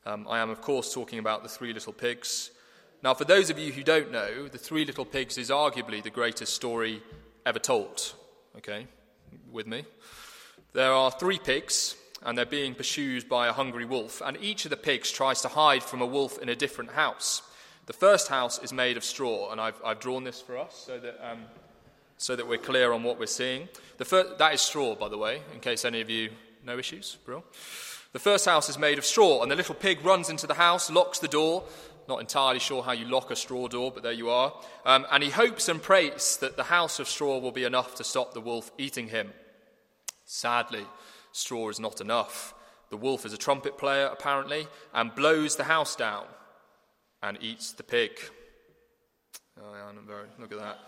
Um, 0.07 0.27
I 0.27 0.39
am, 0.39 0.49
of 0.49 0.63
course, 0.63 0.95
talking 0.95 1.19
about 1.19 1.43
The 1.43 1.51
Three 1.51 1.75
Little 1.75 1.93
Pigs. 1.93 2.51
Now, 3.03 3.13
for 3.13 3.27
those 3.27 3.51
of 3.51 3.59
you 3.59 3.71
who 3.71 3.83
don't 3.83 4.11
know, 4.11 4.49
The 4.49 4.57
Three 4.57 4.87
Little 4.87 5.05
Pigs 5.05 5.37
is 5.37 5.51
arguably 5.51 6.03
the 6.03 6.09
greatest 6.09 6.55
story 6.55 7.03
ever 7.45 7.59
told. 7.59 8.15
Okay, 8.57 8.87
with 9.53 9.67
me? 9.67 9.85
There 10.73 10.95
are 10.95 11.11
three 11.11 11.39
pigs, 11.39 11.97
and 12.23 12.39
they're 12.39 12.47
being 12.47 12.75
pursued 12.75 13.29
by 13.29 13.49
a 13.49 13.53
hungry 13.53 13.85
wolf, 13.85 14.23
and 14.25 14.39
each 14.41 14.65
of 14.65 14.71
the 14.71 14.79
pigs 14.79 15.13
tries 15.13 15.43
to 15.43 15.49
hide 15.49 15.83
from 15.83 16.01
a 16.01 16.07
wolf 16.07 16.39
in 16.39 16.49
a 16.49 16.57
different 16.57 16.93
house. 16.93 17.43
The 17.85 17.93
first 17.93 18.29
house 18.29 18.59
is 18.63 18.73
made 18.73 18.97
of 18.97 19.05
straw, 19.05 19.53
and 19.53 19.61
I've, 19.61 19.79
I've 19.85 20.01
drawn 20.01 20.25
this 20.25 20.41
for 20.41 20.57
us 20.57 20.85
so 20.87 20.99
that. 20.99 21.21
Um, 21.23 21.41
so 22.19 22.37
that 22.37 22.47
we're 22.47 22.59
clear 22.59 22.93
on 22.93 23.03
what 23.03 23.19
we're 23.19 23.27
seeing. 23.27 23.69
The 23.97 24.05
first, 24.05 24.39
that 24.39 24.55
is 24.55 24.61
straw, 24.61 24.95
by 24.95 25.09
the 25.09 25.19
way, 25.19 25.41
in 25.55 25.61
case 25.61 25.85
any 25.85 26.01
of 26.01 26.11
you 26.11 26.31
no 26.65 26.79
issues, 26.79 27.17
Brill. 27.25 27.45
The 28.13 28.19
first 28.19 28.45
house 28.45 28.69
is 28.69 28.79
made 28.79 28.99
of 28.99 29.05
straw, 29.05 29.43
and 29.43 29.51
the 29.51 29.57
little 29.57 29.75
pig 29.75 30.05
runs 30.05 30.29
into 30.29 30.47
the 30.47 30.55
house, 30.55 30.91
locks 30.91 31.19
the 31.19 31.29
door. 31.29 31.65
Not 32.09 32.21
entirely 32.21 32.59
sure 32.59 32.83
how 32.83 32.93
you 32.93 33.07
lock 33.07 33.31
a 33.31 33.37
straw 33.37 33.69
door, 33.69 33.93
but 33.93 34.03
there 34.03 34.13
you 34.13 34.31
are. 34.31 34.53
Um, 34.87 35.07
and 35.11 35.23
he 35.23 35.31
hopes 35.31 35.69
and 35.69 35.83
prays 35.83 36.39
that 36.41 36.57
the 36.57 36.65
house 36.65 37.01
of 37.01 37.09
straw 37.09 37.39
will 37.39 37.53
be 37.53 37.65
enough 37.65 37.95
to 37.97 38.05
stop 38.05 38.33
the 38.33 38.41
wolf 38.41 38.71
eating 38.79 39.09
him. 39.09 39.33
Sadly, 40.25 40.87
straw 41.33 41.69
is 41.69 41.79
not 41.79 42.01
enough. 42.01 42.55
The 42.91 42.97
wolf 42.97 43.27
is 43.27 43.35
a 43.35 43.39
trumpet 43.39 43.77
player, 43.77 44.07
apparently, 44.07 44.67
and 44.95 45.15
blows 45.15 45.57
the 45.57 45.65
house 45.65 45.97
down 45.97 46.25
and 47.23 47.37
eats 47.43 47.73
the 47.73 47.83
pig. 47.83 48.13
Oh, 49.61 49.75
yeah, 49.75 50.01
very, 50.07 50.29
look 50.39 50.53
at 50.53 50.59
that. 50.59 50.79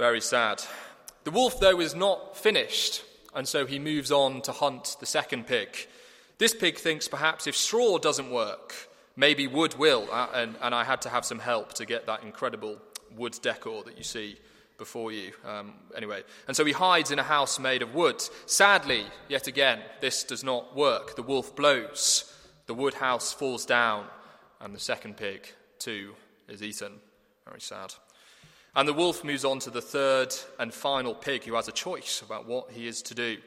Very 0.00 0.22
sad. 0.22 0.62
The 1.24 1.30
wolf, 1.30 1.60
though, 1.60 1.78
is 1.78 1.94
not 1.94 2.34
finished, 2.34 3.04
and 3.34 3.46
so 3.46 3.66
he 3.66 3.78
moves 3.78 4.10
on 4.10 4.40
to 4.42 4.50
hunt 4.50 4.96
the 4.98 5.04
second 5.04 5.46
pig. 5.46 5.76
This 6.38 6.54
pig 6.54 6.78
thinks 6.78 7.06
perhaps 7.06 7.46
if 7.46 7.54
straw 7.54 7.98
doesn't 7.98 8.30
work, 8.30 8.74
maybe 9.14 9.46
wood 9.46 9.74
will, 9.74 10.08
uh, 10.10 10.28
and, 10.32 10.56
and 10.62 10.74
I 10.74 10.84
had 10.84 11.02
to 11.02 11.10
have 11.10 11.26
some 11.26 11.38
help 11.38 11.74
to 11.74 11.84
get 11.84 12.06
that 12.06 12.22
incredible 12.22 12.78
wood 13.14 13.38
decor 13.42 13.82
that 13.82 13.98
you 13.98 14.02
see 14.02 14.38
before 14.78 15.12
you. 15.12 15.32
Um, 15.46 15.74
anyway, 15.94 16.22
and 16.48 16.56
so 16.56 16.64
he 16.64 16.72
hides 16.72 17.10
in 17.10 17.18
a 17.18 17.22
house 17.22 17.58
made 17.58 17.82
of 17.82 17.94
wood. 17.94 18.22
Sadly, 18.46 19.04
yet 19.28 19.48
again, 19.48 19.80
this 20.00 20.24
does 20.24 20.42
not 20.42 20.74
work. 20.74 21.14
The 21.14 21.22
wolf 21.22 21.54
blows, 21.54 22.34
the 22.64 22.72
wood 22.72 22.94
house 22.94 23.34
falls 23.34 23.66
down, 23.66 24.06
and 24.62 24.74
the 24.74 24.80
second 24.80 25.18
pig, 25.18 25.46
too, 25.78 26.14
is 26.48 26.62
eaten. 26.62 26.92
Very 27.44 27.60
sad. 27.60 27.92
And 28.76 28.86
the 28.86 28.92
wolf 28.92 29.24
moves 29.24 29.44
on 29.44 29.58
to 29.60 29.70
the 29.70 29.82
third 29.82 30.34
and 30.58 30.72
final 30.72 31.14
pig 31.14 31.44
who 31.44 31.54
has 31.54 31.68
a 31.68 31.72
choice 31.72 32.22
about 32.22 32.46
what 32.46 32.70
he 32.70 32.86
is 32.86 33.02
to 33.02 33.14
do. 33.14 33.38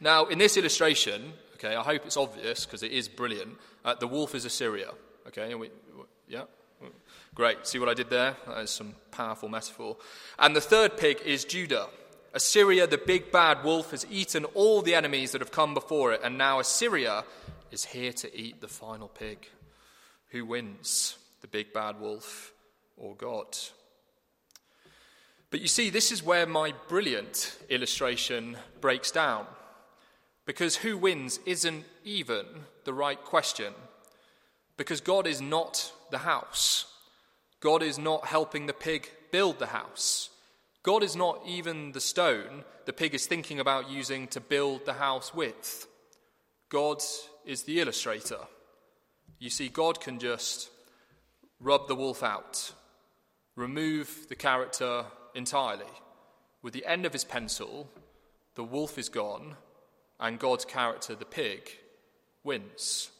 Now, 0.00 0.26
in 0.26 0.38
this 0.38 0.56
illustration, 0.56 1.32
okay, 1.54 1.74
I 1.74 1.82
hope 1.82 2.04
it's 2.04 2.16
obvious 2.16 2.66
because 2.66 2.82
it 2.82 2.92
is 2.92 3.08
brilliant. 3.08 3.56
Uh, 3.84 3.94
the 3.94 4.08
wolf 4.08 4.34
is 4.34 4.44
Assyria. 4.44 4.90
Okay, 5.28 5.54
we, 5.54 5.70
yeah, 6.28 6.42
great. 7.34 7.66
See 7.66 7.78
what 7.78 7.88
I 7.88 7.94
did 7.94 8.10
there? 8.10 8.36
That 8.46 8.60
is 8.60 8.70
some 8.70 8.94
powerful 9.10 9.48
metaphor. 9.48 9.96
And 10.38 10.54
the 10.54 10.60
third 10.60 10.96
pig 10.96 11.20
is 11.24 11.44
Judah. 11.44 11.86
Assyria, 12.34 12.86
the 12.86 12.98
big 12.98 13.30
bad 13.30 13.62
wolf, 13.62 13.90
has 13.90 14.06
eaten 14.10 14.44
all 14.54 14.82
the 14.82 14.94
enemies 14.94 15.32
that 15.32 15.40
have 15.40 15.52
come 15.52 15.74
before 15.74 16.12
it, 16.12 16.20
and 16.24 16.38
now 16.38 16.60
Assyria 16.60 17.24
is 17.70 17.84
here 17.84 18.12
to 18.12 18.36
eat 18.36 18.60
the 18.60 18.68
final 18.68 19.08
pig. 19.08 19.46
Who 20.28 20.46
wins, 20.46 21.16
the 21.42 21.48
big 21.48 21.72
bad 21.72 22.00
wolf 22.00 22.52
or 22.96 23.14
God? 23.14 23.56
But 25.52 25.60
you 25.60 25.68
see, 25.68 25.88
this 25.88 26.10
is 26.10 26.24
where 26.24 26.46
my 26.46 26.74
brilliant 26.88 27.56
illustration 27.68 28.56
breaks 28.80 29.12
down. 29.12 29.46
Because 30.46 30.74
who 30.74 30.96
wins 30.96 31.38
isn't 31.46 31.84
even 32.02 32.46
the 32.84 32.92
right 32.92 33.22
question. 33.22 33.72
Because 34.76 35.00
God 35.00 35.28
is 35.28 35.40
not 35.40 35.92
the 36.10 36.18
house. 36.18 36.86
God 37.60 37.84
is 37.84 37.96
not 37.96 38.26
helping 38.26 38.66
the 38.66 38.72
pig 38.72 39.08
build 39.30 39.60
the 39.60 39.66
house. 39.66 40.30
God 40.82 41.04
is 41.04 41.14
not 41.14 41.40
even 41.46 41.92
the 41.92 42.00
stone 42.00 42.64
the 42.84 42.92
pig 42.92 43.14
is 43.14 43.26
thinking 43.26 43.60
about 43.60 43.90
using 43.90 44.26
to 44.28 44.40
build 44.40 44.84
the 44.84 44.94
house 44.94 45.34
with. 45.34 45.86
God 46.68 47.00
is 47.44 47.62
the 47.62 47.80
illustrator. 47.80 48.38
You 49.38 49.50
see, 49.50 49.68
God 49.68 50.00
can 50.00 50.18
just 50.18 50.70
rub 51.60 51.86
the 51.86 51.94
wolf 51.94 52.22
out, 52.22 52.72
remove 53.54 54.26
the 54.28 54.34
character 54.34 55.04
entirely. 55.34 55.84
With 56.62 56.72
the 56.74 56.86
end 56.86 57.06
of 57.06 57.12
his 57.12 57.24
pencil, 57.24 57.88
the 58.54 58.64
wolf 58.64 58.98
is 58.98 59.08
gone, 59.08 59.56
and 60.20 60.38
God's 60.38 60.64
character, 60.64 61.14
the 61.14 61.24
pig, 61.24 61.70
wins. 62.44 63.10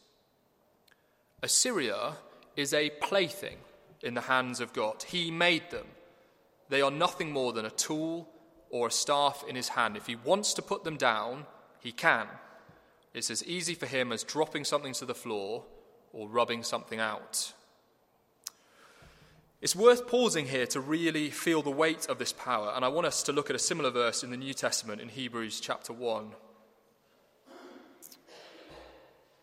Assyria 1.42 2.14
is 2.56 2.72
a 2.72 2.90
plaything 2.90 3.56
in 4.02 4.14
the 4.14 4.20
hands 4.22 4.60
of 4.60 4.72
God. 4.72 5.02
He 5.02 5.30
made 5.30 5.70
them. 5.70 5.86
They 6.68 6.82
are 6.82 6.90
nothing 6.90 7.32
more 7.32 7.52
than 7.52 7.64
a 7.64 7.70
tool 7.70 8.28
or 8.70 8.86
a 8.86 8.92
staff 8.92 9.44
in 9.48 9.56
his 9.56 9.68
hand. 9.68 9.96
If 9.96 10.06
he 10.06 10.16
wants 10.16 10.54
to 10.54 10.62
put 10.62 10.84
them 10.84 10.96
down, 10.96 11.46
he 11.80 11.92
can. 11.92 12.28
It's 13.14 13.30
as 13.30 13.44
easy 13.44 13.74
for 13.74 13.86
him 13.86 14.12
as 14.12 14.22
dropping 14.22 14.64
something 14.64 14.92
to 14.94 15.04
the 15.04 15.14
floor 15.14 15.64
or 16.12 16.28
rubbing 16.28 16.62
something 16.62 17.00
out. 17.00 17.52
It's 19.62 19.76
worth 19.76 20.08
pausing 20.08 20.46
here 20.48 20.66
to 20.66 20.80
really 20.80 21.30
feel 21.30 21.62
the 21.62 21.70
weight 21.70 22.08
of 22.08 22.18
this 22.18 22.32
power, 22.32 22.72
and 22.74 22.84
I 22.84 22.88
want 22.88 23.06
us 23.06 23.22
to 23.22 23.32
look 23.32 23.48
at 23.48 23.54
a 23.54 23.60
similar 23.60 23.90
verse 23.90 24.24
in 24.24 24.32
the 24.32 24.36
New 24.36 24.54
Testament 24.54 25.00
in 25.00 25.08
Hebrews 25.08 25.60
chapter 25.60 25.92
1. 25.92 26.32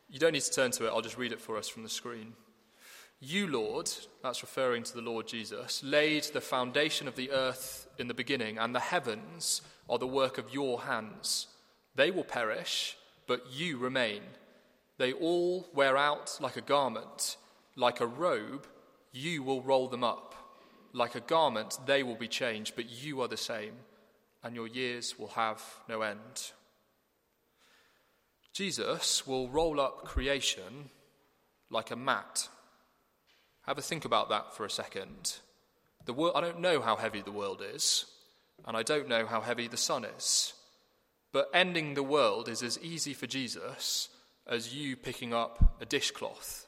You 0.09 0.19
don't 0.19 0.33
need 0.33 0.41
to 0.41 0.51
turn 0.51 0.71
to 0.71 0.85
it, 0.85 0.89
I'll 0.89 0.99
just 0.99 1.17
read 1.17 1.31
it 1.31 1.39
for 1.39 1.55
us 1.55 1.69
from 1.69 1.83
the 1.83 1.89
screen. 1.89 2.33
You, 3.21 3.47
Lord, 3.47 3.89
that's 4.21 4.41
referring 4.41 4.83
to 4.83 4.93
the 4.93 5.01
Lord 5.01 5.25
Jesus, 5.25 5.81
laid 5.85 6.25
the 6.25 6.41
foundation 6.41 7.07
of 7.07 7.15
the 7.15 7.31
earth 7.31 7.87
in 7.97 8.09
the 8.09 8.13
beginning, 8.13 8.57
and 8.57 8.75
the 8.75 8.81
heavens 8.81 9.61
are 9.89 9.99
the 9.99 10.05
work 10.05 10.37
of 10.37 10.53
your 10.53 10.81
hands. 10.81 11.47
They 11.95 12.11
will 12.11 12.25
perish, 12.25 12.97
but 13.25 13.45
you 13.53 13.77
remain. 13.77 14.23
They 14.97 15.13
all 15.13 15.69
wear 15.73 15.95
out 15.95 16.39
like 16.41 16.57
a 16.57 16.61
garment, 16.61 17.37
like 17.77 18.01
a 18.01 18.05
robe 18.05 18.67
you 19.11 19.43
will 19.43 19.61
roll 19.61 19.87
them 19.87 20.03
up. 20.03 20.35
Like 20.93 21.15
a 21.15 21.21
garment, 21.21 21.77
they 21.85 22.03
will 22.03 22.15
be 22.15 22.27
changed, 22.27 22.75
but 22.75 22.89
you 22.89 23.21
are 23.21 23.27
the 23.27 23.37
same, 23.37 23.73
and 24.43 24.55
your 24.55 24.67
years 24.67 25.19
will 25.19 25.29
have 25.29 25.61
no 25.87 26.01
end. 26.01 26.51
Jesus 28.53 29.27
will 29.27 29.47
roll 29.49 29.79
up 29.79 30.05
creation 30.05 30.89
like 31.69 31.91
a 31.91 31.95
mat. 31.95 32.49
Have 33.63 33.77
a 33.77 33.81
think 33.81 34.05
about 34.05 34.29
that 34.29 34.55
for 34.55 34.65
a 34.65 34.69
second. 34.69 35.37
The 36.05 36.13
I 36.35 36.41
don't 36.41 36.59
know 36.59 36.81
how 36.81 36.95
heavy 36.95 37.21
the 37.21 37.31
world 37.31 37.61
is, 37.63 38.05
and 38.65 38.75
I 38.75 38.83
don't 38.83 39.07
know 39.07 39.25
how 39.27 39.41
heavy 39.41 39.67
the 39.67 39.77
sun 39.77 40.05
is. 40.05 40.53
But 41.31 41.49
ending 41.53 41.93
the 41.93 42.03
world 42.03 42.49
is 42.49 42.63
as 42.63 42.79
easy 42.79 43.13
for 43.13 43.27
Jesus 43.27 44.09
as 44.47 44.73
you 44.73 44.95
picking 44.97 45.33
up 45.33 45.77
a 45.79 45.85
dishcloth. 45.85 46.65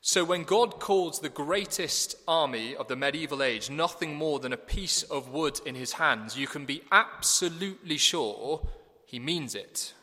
So, 0.00 0.24
when 0.24 0.44
God 0.44 0.78
calls 0.78 1.20
the 1.20 1.28
greatest 1.28 2.14
army 2.28 2.76
of 2.76 2.88
the 2.88 2.96
medieval 2.96 3.42
age 3.42 3.68
nothing 3.68 4.14
more 4.14 4.38
than 4.38 4.52
a 4.52 4.56
piece 4.56 5.02
of 5.02 5.30
wood 5.30 5.60
in 5.66 5.74
his 5.74 5.94
hands, 5.94 6.36
you 6.36 6.46
can 6.46 6.64
be 6.64 6.82
absolutely 6.92 7.96
sure 7.96 8.66
he 9.06 9.18
means 9.18 9.54
it. 9.54 9.94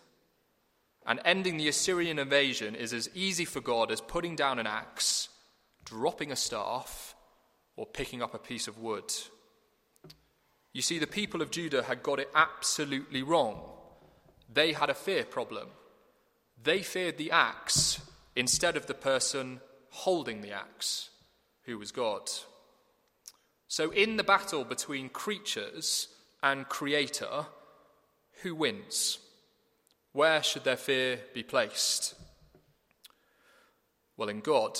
And 1.05 1.19
ending 1.23 1.57
the 1.57 1.69
Assyrian 1.69 2.19
invasion 2.19 2.75
is 2.75 2.91
as 2.91 3.09
easy 3.13 3.45
for 3.45 3.61
God 3.61 3.91
as 3.91 4.01
putting 4.01 4.35
down 4.35 4.59
an 4.59 4.67
axe, 4.67 5.29
dropping 5.85 6.31
a 6.31 6.35
staff, 6.35 7.15
or 7.77 7.85
picking 7.85 8.21
up 8.21 8.33
a 8.33 8.39
piece 8.39 8.67
of 8.67 8.79
wood. 8.79 9.13
You 10.73 10.81
see, 10.81 10.99
the 10.99 11.07
people 11.07 11.41
of 11.41 11.51
Judah 11.51 11.83
had 11.83 12.03
got 12.03 12.19
it 12.19 12.29
absolutely 12.35 13.23
wrong. 13.23 13.61
They 14.51 14.73
had 14.73 14.89
a 14.89 14.95
fear 14.95 15.23
problem. 15.23 15.69
They 16.61 16.81
feared 16.81 17.17
the 17.17 17.31
axe 17.31 18.01
instead 18.35 18.75
of 18.75 18.87
the 18.87 18.93
person 18.93 19.61
holding 19.95 20.41
the 20.41 20.51
axe, 20.51 21.09
who 21.63 21.77
was 21.77 21.91
God. 21.91 22.29
So, 23.67 23.91
in 23.91 24.17
the 24.17 24.23
battle 24.23 24.63
between 24.63 25.09
creatures 25.09 26.09
and 26.43 26.67
creator, 26.69 27.47
who 28.43 28.53
wins? 28.55 29.19
Where 30.11 30.43
should 30.43 30.63
their 30.63 30.77
fear 30.77 31.19
be 31.33 31.43
placed? 31.43 32.13
Well, 34.17 34.29
in 34.29 34.41
God. 34.41 34.79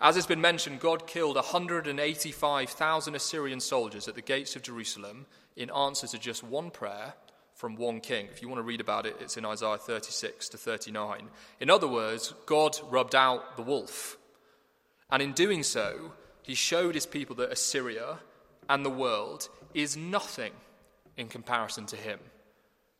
As 0.00 0.14
has 0.14 0.26
been 0.26 0.40
mentioned, 0.40 0.80
God 0.80 1.06
killed 1.06 1.36
185,000 1.36 3.14
Assyrian 3.14 3.60
soldiers 3.60 4.06
at 4.06 4.14
the 4.14 4.22
gates 4.22 4.54
of 4.54 4.62
Jerusalem 4.62 5.26
in 5.56 5.70
answer 5.70 6.06
to 6.06 6.18
just 6.18 6.44
one 6.44 6.70
prayer 6.70 7.14
from 7.58 7.74
one 7.74 8.00
king. 8.00 8.28
If 8.30 8.40
you 8.40 8.48
want 8.48 8.60
to 8.60 8.62
read 8.62 8.80
about 8.80 9.04
it, 9.04 9.16
it's 9.18 9.36
in 9.36 9.44
Isaiah 9.44 9.78
36 9.78 10.48
to 10.50 10.56
39. 10.56 11.28
In 11.58 11.70
other 11.70 11.88
words, 11.88 12.32
God 12.46 12.78
rubbed 12.88 13.16
out 13.16 13.56
the 13.56 13.64
wolf. 13.64 14.16
And 15.10 15.20
in 15.20 15.32
doing 15.32 15.64
so, 15.64 16.12
he 16.42 16.54
showed 16.54 16.94
his 16.94 17.04
people 17.04 17.34
that 17.36 17.50
Assyria 17.50 18.20
and 18.68 18.86
the 18.86 18.90
world 18.90 19.48
is 19.74 19.96
nothing 19.96 20.52
in 21.16 21.26
comparison 21.26 21.84
to 21.86 21.96
him. 21.96 22.20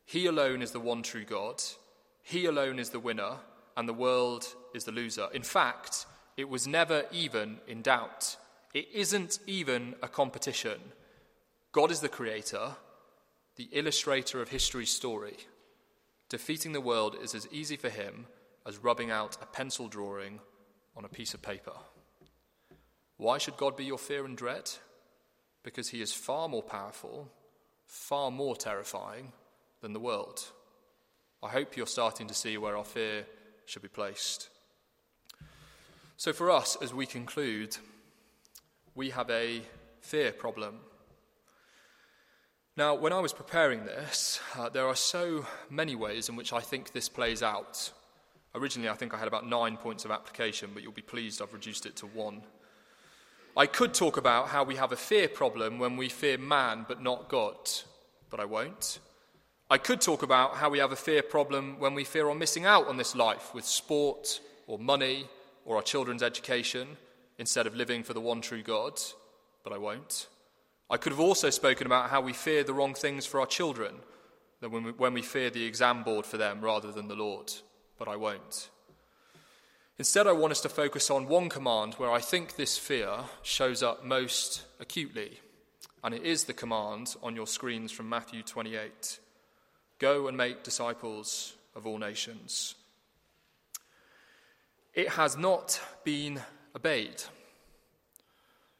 He 0.03 0.25
alone 0.25 0.61
is 0.61 0.71
the 0.71 0.81
one 0.81 1.03
true 1.03 1.23
God. 1.23 1.63
He 2.21 2.45
alone 2.45 2.79
is 2.79 2.89
the 2.89 2.99
winner, 2.99 3.37
and 3.77 3.87
the 3.87 3.93
world 3.93 4.45
is 4.73 4.83
the 4.83 4.91
loser. 4.91 5.29
In 5.33 5.43
fact, 5.43 6.05
it 6.35 6.49
was 6.49 6.67
never 6.67 7.05
even 7.13 7.59
in 7.65 7.81
doubt. 7.81 8.35
It 8.73 8.89
isn't 8.93 9.39
even 9.47 9.95
a 10.03 10.09
competition. 10.09 10.81
God 11.71 11.91
is 11.91 12.01
the 12.01 12.09
creator, 12.09 12.75
the 13.59 13.67
illustrator 13.73 14.41
of 14.41 14.47
history's 14.47 14.89
story. 14.89 15.35
Defeating 16.29 16.71
the 16.71 16.79
world 16.79 17.17
is 17.21 17.35
as 17.35 17.45
easy 17.51 17.75
for 17.75 17.89
him 17.89 18.25
as 18.65 18.77
rubbing 18.77 19.11
out 19.11 19.35
a 19.41 19.45
pencil 19.45 19.89
drawing 19.89 20.39
on 20.95 21.03
a 21.03 21.09
piece 21.09 21.33
of 21.33 21.41
paper. 21.41 21.73
Why 23.17 23.37
should 23.37 23.57
God 23.57 23.75
be 23.75 23.83
your 23.83 23.97
fear 23.97 24.23
and 24.23 24.37
dread? 24.37 24.71
Because 25.61 25.89
he 25.89 26.01
is 26.01 26.13
far 26.13 26.47
more 26.47 26.63
powerful, 26.63 27.27
far 27.85 28.31
more 28.31 28.55
terrifying 28.55 29.33
than 29.81 29.91
the 29.91 29.99
world. 29.99 30.41
I 31.43 31.49
hope 31.49 31.75
you're 31.75 31.85
starting 31.85 32.27
to 32.27 32.33
see 32.33 32.57
where 32.57 32.77
our 32.77 32.85
fear 32.85 33.25
should 33.65 33.81
be 33.81 33.89
placed. 33.89 34.47
So, 36.15 36.31
for 36.31 36.49
us, 36.49 36.77
as 36.81 36.93
we 36.93 37.05
conclude, 37.05 37.75
we 38.95 39.09
have 39.09 39.29
a 39.29 39.63
fear 39.99 40.31
problem. 40.31 40.79
Now, 42.77 42.95
when 42.95 43.11
I 43.11 43.19
was 43.19 43.33
preparing 43.33 43.85
this, 43.85 44.39
uh, 44.57 44.69
there 44.69 44.87
are 44.87 44.95
so 44.95 45.45
many 45.69 45.95
ways 45.95 46.29
in 46.29 46.35
which 46.35 46.53
I 46.53 46.61
think 46.61 46.91
this 46.91 47.09
plays 47.09 47.43
out. 47.43 47.91
Originally, 48.55 48.89
I 48.89 48.93
think 48.93 49.13
I 49.13 49.17
had 49.17 49.27
about 49.27 49.47
nine 49.47 49.75
points 49.75 50.05
of 50.05 50.11
application, 50.11 50.71
but 50.73 50.81
you'll 50.81 50.91
be 50.91 51.01
pleased 51.01 51.41
I've 51.41 51.53
reduced 51.53 51.85
it 51.85 51.95
to 51.97 52.07
one. 52.07 52.41
I 53.57 53.65
could 53.65 53.93
talk 53.93 54.17
about 54.17 54.47
how 54.47 54.63
we 54.63 54.75
have 54.75 54.91
a 54.91 54.95
fear 54.95 55.27
problem 55.27 55.79
when 55.79 55.97
we 55.97 56.07
fear 56.07 56.37
man 56.37 56.85
but 56.87 57.01
not 57.01 57.27
God, 57.27 57.57
but 58.29 58.39
I 58.39 58.45
won't. 58.45 58.99
I 59.69 59.77
could 59.77 60.01
talk 60.01 60.23
about 60.23 60.55
how 60.55 60.69
we 60.69 60.79
have 60.79 60.91
a 60.91 60.95
fear 60.95 61.21
problem 61.21 61.79
when 61.79 61.93
we 61.93 62.03
fear 62.03 62.29
on 62.29 62.39
missing 62.39 62.65
out 62.65 62.87
on 62.87 62.97
this 62.97 63.15
life 63.15 63.53
with 63.53 63.65
sport 63.65 64.39
or 64.65 64.79
money 64.79 65.27
or 65.65 65.75
our 65.75 65.81
children's 65.83 66.23
education 66.23 66.97
instead 67.37 67.67
of 67.67 67.75
living 67.75 68.03
for 68.03 68.13
the 68.13 68.21
one 68.21 68.41
true 68.41 68.63
God, 68.63 68.99
but 69.63 69.73
I 69.73 69.77
won't. 69.77 70.27
I 70.89 70.97
could 70.97 71.11
have 71.11 71.19
also 71.19 71.49
spoken 71.49 71.85
about 71.85 72.09
how 72.09 72.21
we 72.21 72.33
fear 72.33 72.63
the 72.63 72.73
wrong 72.73 72.95
things 72.95 73.25
for 73.25 73.39
our 73.39 73.45
children, 73.45 73.95
that 74.61 74.71
when 74.71 74.83
we, 74.83 74.91
when 74.91 75.13
we 75.13 75.21
fear 75.21 75.49
the 75.49 75.65
exam 75.65 76.03
board 76.03 76.25
for 76.25 76.37
them 76.37 76.61
rather 76.61 76.91
than 76.91 77.07
the 77.07 77.15
Lord, 77.15 77.51
but 77.97 78.07
I 78.07 78.15
won't. 78.15 78.69
Instead, 79.99 80.27
I 80.27 80.31
want 80.31 80.51
us 80.51 80.61
to 80.61 80.69
focus 80.69 81.11
on 81.11 81.27
one 81.27 81.49
command 81.49 81.95
where 81.95 82.11
I 82.11 82.19
think 82.19 82.55
this 82.55 82.77
fear 82.77 83.11
shows 83.43 83.83
up 83.83 84.03
most 84.03 84.63
acutely, 84.79 85.39
and 86.03 86.15
it 86.15 86.23
is 86.23 86.45
the 86.45 86.53
command 86.53 87.15
on 87.21 87.35
your 87.35 87.47
screens 87.47 87.91
from 87.91 88.09
Matthew 88.09 88.41
28 88.41 89.19
Go 89.99 90.29
and 90.29 90.37
make 90.37 90.63
disciples 90.63 91.55
of 91.75 91.85
all 91.85 91.97
nations. 91.97 92.75
It 94.93 95.09
has 95.09 95.37
not 95.37 95.81
been 96.05 96.41
obeyed. 96.73 97.21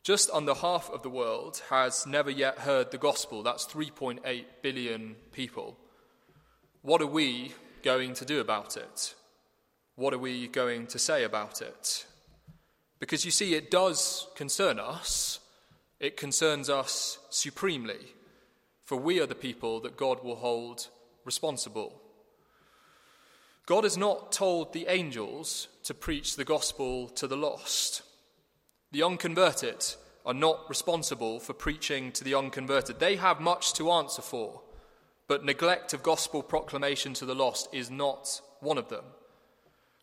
Just 0.04 0.30
under 0.32 0.54
half 0.54 0.90
of 0.90 1.04
the 1.04 1.10
world 1.10 1.62
has 1.70 2.06
never 2.08 2.30
yet 2.30 2.60
heard 2.60 2.92
the 2.92 2.98
gospel. 2.98 3.44
That's 3.44 3.66
3.8 3.66 4.46
billion 4.62 5.16
people. 5.32 5.78
What 6.82 7.02
are 7.02 7.08
we 7.08 7.54
going 7.84 8.14
to 8.16 8.26
do 8.26 8.40
about 8.40 8.78
it? 8.78 9.14
What 9.96 10.14
are 10.14 10.20
we 10.20 10.48
going 10.48 10.88
to 10.88 11.00
say 11.00 11.24
about 11.24 11.62
it? 11.62 12.06
Because 13.00 13.26
you 13.26 13.32
see, 13.32 13.54
it 13.54 13.70
does 13.70 14.28
concern 14.36 14.80
us. 14.80 15.40
It 16.00 16.16
concerns 16.16 16.70
us 16.70 17.18
supremely, 17.30 18.00
for 18.86 18.98
we 18.98 19.20
are 19.20 19.26
the 19.26 19.36
people 19.36 19.82
that 19.82 19.98
God 19.98 20.24
will 20.24 20.38
hold 20.38 20.88
responsible. 21.26 22.02
God 23.66 23.84
has 23.84 23.98
not 23.98 24.32
told 24.32 24.72
the 24.72 24.88
angels 24.88 25.68
to 25.84 25.94
preach 25.94 26.36
the 26.36 26.46
gospel 26.46 27.10
to 27.10 27.28
the 27.28 27.38
lost. 27.38 28.02
The 28.91 29.04
unconverted 29.04 29.86
are 30.25 30.34
not 30.34 30.67
responsible 30.67 31.39
for 31.39 31.54
preaching 31.54 32.12
to 32.13 32.23
the 32.23 32.34
unconverted. 32.34 32.99
They 32.99 33.15
have 33.17 33.39
much 33.39 33.73
to 33.73 33.91
answer 33.91 34.21
for, 34.21 34.62
but 35.28 35.45
neglect 35.45 35.93
of 35.93 36.02
gospel 36.02 36.41
proclamation 36.41 37.13
to 37.15 37.25
the 37.25 37.36
lost 37.36 37.69
is 37.71 37.91
not 37.91 38.41
one 38.62 38.78
of 38.78 38.89
them. 38.89 39.06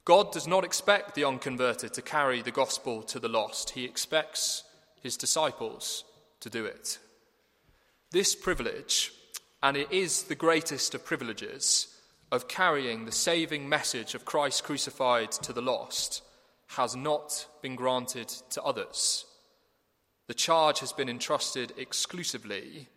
God 0.04 0.30
does 0.30 0.46
not 0.46 0.64
expect 0.64 1.14
the 1.16 1.24
unconverted 1.24 1.92
to 1.94 2.02
carry 2.02 2.40
the 2.42 2.52
gospel 2.52 3.02
to 3.02 3.18
the 3.18 3.28
lost, 3.28 3.70
He 3.70 3.84
expects 3.84 4.62
His 5.02 5.16
disciples 5.16 6.04
to 6.40 6.48
do 6.48 6.64
it. 6.64 6.98
This 8.12 8.36
privilege, 8.36 9.12
and 9.64 9.76
it 9.76 9.90
is 9.90 10.24
the 10.24 10.36
greatest 10.36 10.94
of 10.94 11.04
privileges, 11.04 11.88
of 12.30 12.46
carrying 12.46 13.04
the 13.04 13.12
saving 13.12 13.68
message 13.68 14.14
of 14.14 14.24
Christ 14.24 14.62
crucified 14.62 15.32
to 15.32 15.52
the 15.52 15.60
lost, 15.60 16.22
has 16.68 16.96
not 16.96 17.46
been 17.62 17.76
granted 17.76 18.28
to 18.50 18.62
others. 18.62 19.24
The 20.26 20.34
charge 20.34 20.80
has 20.80 20.92
been 20.92 21.08
entrusted 21.08 21.72
exclusively 21.76 22.88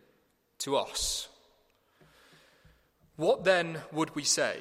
to 0.58 0.76
us. 0.76 1.28
What 3.16 3.44
then 3.44 3.78
would 3.92 4.14
we 4.14 4.24
say 4.24 4.58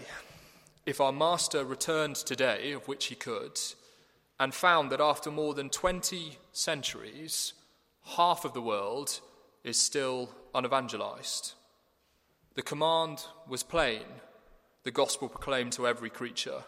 if 0.85 1.01
our 1.01 1.11
Master 1.11 1.63
returned 1.63 2.15
today, 2.15 2.71
of 2.71 2.87
which 2.87 3.05
he 3.05 3.15
could, 3.15 3.59
and 4.39 4.53
found 4.53 4.91
that 4.91 5.01
after 5.01 5.31
more 5.31 5.53
than 5.53 5.69
20 5.69 6.37
centuries, 6.51 7.53
half 8.15 8.45
of 8.45 8.53
the 8.53 8.61
world 8.61 9.19
is 9.63 9.79
still 9.79 10.29
unevangelized? 10.53 11.53
The 12.55 12.61
command 12.61 13.25
was 13.47 13.63
plain 13.63 14.03
the 14.83 14.91
gospel 14.91 15.27
proclaimed 15.27 15.73
to 15.73 15.87
every 15.87 16.09
creature. 16.09 16.63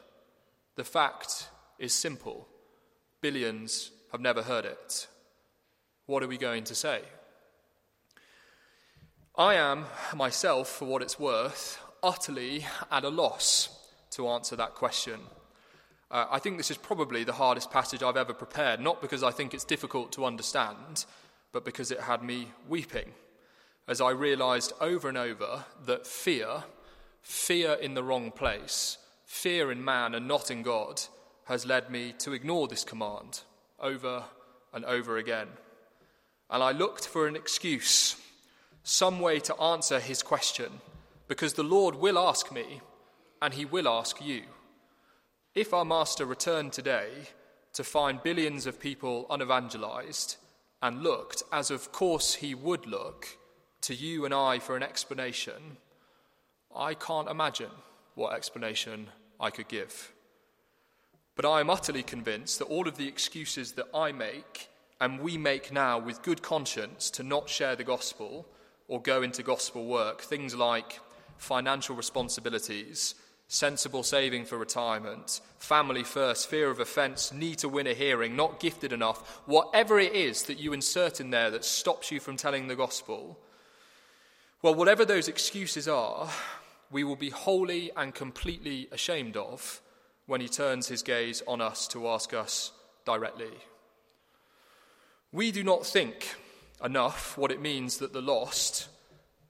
The 0.76 0.84
fact 0.84 1.50
is 1.82 1.94
simple 1.94 2.48
billions 3.22 3.92
have 4.12 4.22
never 4.22 4.44
heard 4.44 4.66
it. 4.66 5.08
What 6.06 6.24
are 6.24 6.28
we 6.28 6.38
going 6.38 6.64
to 6.66 6.76
say? 6.76 7.02
I 9.36 9.56
am, 9.56 9.86
myself, 10.16 10.70
for 10.70 10.86
what 10.86 11.02
it's 11.02 11.20
worth, 11.20 11.80
utterly 12.04 12.66
at 12.92 13.04
a 13.04 13.10
loss 13.10 13.70
to 14.12 14.28
answer 14.28 14.56
that 14.56 14.76
question. 14.76 15.20
Uh, 16.10 16.26
I 16.30 16.40
think 16.40 16.58
this 16.58 16.72
is 16.72 16.78
probably 16.78 17.24
the 17.24 17.34
hardest 17.34 17.72
passage 17.72 18.04
I've 18.04 18.18
ever 18.18 18.34
prepared, 18.34 18.80
not 18.80 19.02
because 19.02 19.24
I 19.24 19.32
think 19.32 19.54
it's 19.54 19.64
difficult 19.64 20.12
to 20.14 20.26
understand, 20.26 21.06
but 21.52 21.66
because 21.66 21.92
it 21.92 22.02
had 22.02 22.24
me 22.24 22.48
weeping 22.68 23.12
as 23.88 24.02
I 24.02 24.12
realized 24.12 24.74
over 24.80 25.10
and 25.10 25.18
over 25.18 25.66
that 25.86 26.06
fear, 26.06 26.64
fear 27.22 27.74
in 27.74 27.94
the 27.94 28.04
wrong 28.04 28.32
place, 28.32 28.98
fear 29.26 29.72
in 29.72 29.84
man 29.84 30.16
and 30.16 30.28
not 30.28 30.52
in 30.52 30.62
God, 30.62 31.02
has 31.52 31.66
led 31.66 31.90
me 31.90 32.14
to 32.18 32.32
ignore 32.32 32.66
this 32.70 32.86
command 32.86 33.42
over 33.78 34.24
and 34.72 34.86
over 34.86 35.18
again. 35.18 35.50
And 36.50 36.64
I 36.64 36.72
looked 36.72 37.06
for 37.06 37.28
an 37.28 37.36
excuse, 37.36 38.16
some 38.84 39.20
way 39.20 39.42
to 39.42 39.62
answer 39.62 40.00
his 40.00 40.24
question, 40.24 40.72
because 41.28 41.56
the 41.56 41.64
Lord 41.64 41.96
will 41.96 42.18
ask 42.18 42.54
me, 42.54 42.80
and 43.42 43.54
he 43.54 43.66
will 43.66 43.90
ask 43.90 44.26
you. 44.26 44.44
If 45.54 45.74
our 45.74 45.84
Master 45.84 46.26
returned 46.26 46.72
today 46.72 47.10
to 47.74 47.84
find 47.84 48.24
billions 48.24 48.66
of 48.66 48.80
people 48.80 49.26
unevangelized, 49.30 50.38
and 50.82 51.04
looked, 51.04 51.44
as 51.52 51.70
of 51.70 51.92
course 51.92 52.36
he 52.36 52.56
would 52.56 52.88
look, 52.88 53.28
to 53.82 53.94
you 53.94 54.24
and 54.24 54.34
I 54.34 54.60
for 54.60 54.78
an 54.78 54.84
explanation, 54.84 55.76
I 56.74 56.94
can't 56.94 57.28
imagine 57.28 57.72
what 58.16 58.36
explanation 58.36 59.10
I 59.38 59.50
could 59.50 59.68
give. 59.68 60.14
But 61.36 61.46
I 61.46 61.60
am 61.60 61.70
utterly 61.70 62.04
convinced 62.04 62.60
that 62.60 62.66
all 62.66 62.88
of 62.88 62.98
the 62.98 63.08
excuses 63.08 63.74
that 63.74 63.88
I 63.94 64.12
make 64.12 64.70
and 65.00 65.20
we 65.20 65.38
make 65.38 65.72
now 65.72 65.98
with 65.98 66.22
good 66.22 66.42
conscience 66.42 67.10
to 67.12 67.24
not 67.24 67.50
share 67.50 67.76
the 67.76 67.84
gospel 67.84 68.46
or 68.88 69.02
go 69.02 69.22
into 69.22 69.42
gospel 69.42 69.86
work, 69.86 70.22
things 70.22 70.54
like 70.54 71.00
financial 71.38 71.96
responsibilities, 71.96 73.16
sensible 73.48 74.04
saving 74.04 74.46
for 74.46 74.58
retirement, 74.58 75.42
family 75.58 76.04
first, 76.04 76.48
fear 76.48 76.70
of 76.70 76.80
offence, 76.80 77.34
need 77.34 77.58
to 77.58 77.68
win 77.68 77.88
a 77.88 77.94
hearing, 77.94 78.36
not 78.36 78.60
gifted 78.60 78.94
enough, 78.94 79.42
whatever 79.46 80.00
it 80.00 80.14
is 80.14 80.44
that 80.44 80.60
you 80.60 80.72
insert 80.72 81.20
in 81.20 81.32
there 81.32 81.50
that 81.50 81.66
stops 81.66 82.12
you 82.12 82.20
from 82.20 82.38
telling 82.38 82.68
the 82.68 82.76
gospel, 82.76 83.40
well, 84.62 84.76
whatever 84.76 85.04
those 85.04 85.28
excuses 85.28 85.88
are, 85.88 86.30
we 86.92 87.04
will 87.04 87.16
be 87.16 87.32
wholly 87.32 87.92
and 87.98 88.14
completely 88.14 88.88
ashamed 88.92 89.36
of 89.36 89.82
when 90.26 90.42
he 90.42 90.48
turns 90.48 90.88
his 90.88 91.04
gaze 91.04 91.42
on 91.48 91.62
us 91.62 91.88
to 91.88 92.08
ask 92.08 92.34
us 92.34 92.72
directly 93.06 93.52
We 95.32 95.52
do 95.52 95.64
not 95.64 95.86
think 95.86 96.36
enough 96.84 97.38
what 97.38 97.52
it 97.52 97.62
means 97.62 97.98
that 97.98 98.14
the 98.14 98.22
lost, 98.22 98.90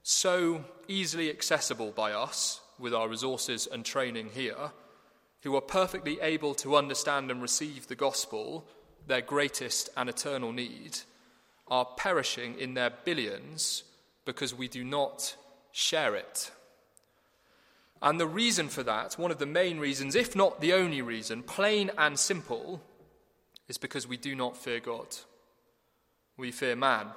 so 0.02 0.64
easily 0.88 1.30
accessible 1.30 1.90
by 1.90 2.12
us 2.12 2.60
with 2.78 2.94
our 2.94 3.08
resources 3.08 3.66
and 3.70 3.84
training 3.84 4.30
here, 4.32 4.72
who 5.42 5.56
are 5.56 5.60
perfectly 5.60 6.20
able 6.20 6.54
to 6.54 6.76
understand 6.76 7.30
and 7.30 7.42
receive 7.42 7.86
the 7.86 7.96
gospel, 7.96 8.64
their 9.06 9.20
greatest 9.20 9.88
and 9.96 10.08
eternal 10.08 10.52
need, 10.52 10.98
are 11.68 11.86
perishing 11.96 12.58
in 12.58 12.74
their 12.74 12.90
billions 13.04 13.84
because 14.24 14.54
we 14.54 14.68
do 14.68 14.84
not 14.84 15.34
share 15.72 16.14
it. 16.14 16.52
And 18.02 18.18
the 18.18 18.26
reason 18.26 18.68
for 18.68 18.82
that, 18.82 19.16
one 19.16 19.30
of 19.30 19.38
the 19.38 19.46
main 19.46 19.78
reasons, 19.78 20.16
if 20.16 20.34
not 20.34 20.60
the 20.60 20.72
only 20.72 21.00
reason, 21.02 21.44
plain 21.44 21.92
and 21.96 22.18
simple, 22.18 22.82
is 23.68 23.78
because 23.78 24.08
we 24.08 24.16
do 24.16 24.34
not 24.34 24.56
fear 24.56 24.80
God. 24.80 25.06
We 26.36 26.50
fear 26.50 26.74
man, 26.74 27.08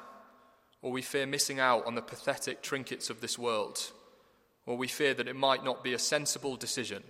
or 0.84 0.92
we 0.92 1.02
fear 1.02 1.26
missing 1.26 1.60
out 1.60 1.88
on 1.88 1.96
the 1.96 2.04
pathetic 2.04 2.62
trinkets 2.62 3.10
of 3.10 3.20
this 3.20 3.40
world, 3.40 3.92
or 4.68 4.78
we 4.78 4.88
fear 4.88 5.16
that 5.16 5.28
it 5.28 5.36
might 5.36 5.66
not 5.66 5.84
be 5.84 5.94
a 5.94 6.00
sensible 6.00 6.56
decision, 6.56 7.04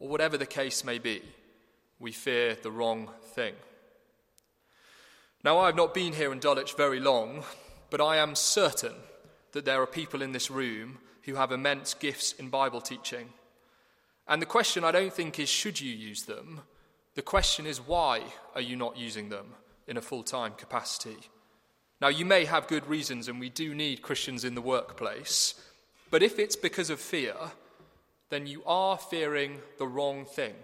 or 0.00 0.08
whatever 0.08 0.36
the 0.36 0.44
case 0.44 0.82
may 0.82 0.98
be, 0.98 1.22
we 2.00 2.10
fear 2.10 2.56
the 2.60 2.72
wrong 2.72 3.10
thing. 3.34 3.54
Now, 5.44 5.58
I 5.58 5.66
have 5.66 5.76
not 5.76 5.94
been 5.94 6.12
here 6.12 6.32
in 6.32 6.40
Dulwich 6.40 6.74
very 6.74 6.98
long, 6.98 7.44
but 7.88 8.00
I 8.00 8.16
am 8.16 8.34
certain 8.34 8.94
that 9.52 9.64
there 9.64 9.80
are 9.80 9.86
people 9.86 10.22
in 10.22 10.32
this 10.32 10.50
room 10.50 10.98
who 11.26 11.34
have 11.34 11.52
immense 11.52 11.92
gifts 11.92 12.32
in 12.32 12.48
Bible 12.48 12.80
teaching. 12.80 13.28
And 14.28 14.40
the 14.40 14.46
question 14.46 14.84
I 14.84 14.92
don't 14.92 15.12
think 15.12 15.38
is 15.38 15.48
should 15.48 15.80
you 15.80 15.92
use 15.92 16.22
them? 16.22 16.60
The 17.14 17.22
question 17.22 17.66
is 17.66 17.78
why 17.78 18.22
are 18.54 18.60
you 18.60 18.76
not 18.76 18.96
using 18.96 19.28
them 19.28 19.46
in 19.86 19.96
a 19.96 20.02
full 20.02 20.22
time 20.22 20.52
capacity? 20.56 21.16
Now, 22.00 22.08
you 22.08 22.24
may 22.24 22.44
have 22.44 22.68
good 22.68 22.86
reasons, 22.86 23.26
and 23.26 23.40
we 23.40 23.48
do 23.48 23.74
need 23.74 24.02
Christians 24.02 24.44
in 24.44 24.54
the 24.54 24.60
workplace, 24.60 25.54
but 26.10 26.22
if 26.22 26.38
it's 26.38 26.56
because 26.56 26.90
of 26.90 27.00
fear, 27.00 27.34
then 28.28 28.46
you 28.46 28.62
are 28.66 28.98
fearing 28.98 29.60
the 29.78 29.86
wrong 29.86 30.26
thing. 30.26 30.54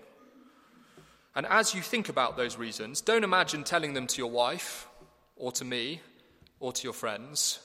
And 1.34 1.46
as 1.46 1.74
you 1.74 1.80
think 1.80 2.10
about 2.10 2.36
those 2.36 2.58
reasons, 2.58 3.00
don't 3.00 3.24
imagine 3.24 3.64
telling 3.64 3.94
them 3.94 4.06
to 4.08 4.18
your 4.18 4.30
wife, 4.30 4.86
or 5.36 5.52
to 5.52 5.64
me, 5.64 6.02
or 6.60 6.70
to 6.70 6.84
your 6.84 6.92
friends, 6.92 7.60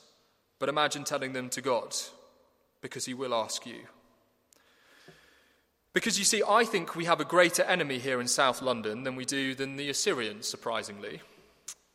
but 0.59 0.69
imagine 0.69 1.03
telling 1.03 1.33
them 1.33 1.49
to 1.49 1.61
God 1.61 1.93
because 2.87 3.05
he 3.05 3.13
will 3.13 3.33
ask 3.33 3.65
you. 3.65 3.81
Because 5.91 6.17
you 6.17 6.23
see, 6.23 6.41
I 6.47 6.63
think 6.63 6.95
we 6.95 7.03
have 7.03 7.19
a 7.19 7.25
greater 7.25 7.63
enemy 7.63 7.99
here 7.99 8.21
in 8.21 8.29
South 8.29 8.61
London 8.61 9.03
than 9.03 9.17
we 9.17 9.25
do 9.25 9.53
than 9.55 9.75
the 9.75 9.89
Assyrians, 9.89 10.47
surprisingly. 10.47 11.19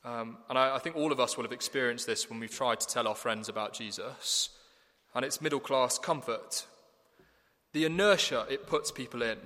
Um, 0.05 0.37
and 0.51 0.59
I, 0.59 0.77
I 0.77 0.79
think 0.81 0.97
all 0.97 1.13
of 1.13 1.19
us 1.19 1.35
will 1.35 1.45
have 1.45 1.53
experienced 1.53 2.07
this 2.07 2.29
when 2.29 2.41
we've 2.41 2.55
tried 2.55 2.81
to 2.81 2.87
tell 2.87 3.09
our 3.09 3.15
friends 3.15 3.49
about 3.49 3.73
Jesus. 3.73 4.51
And 5.15 5.25
it's 5.25 5.41
middle 5.41 5.61
class 5.61 5.99
comfort. 5.99 6.67
The 7.73 7.87
inertia 7.87 8.47
it 8.51 8.67
puts 8.67 8.93
people 8.93 9.23
in, 9.23 9.39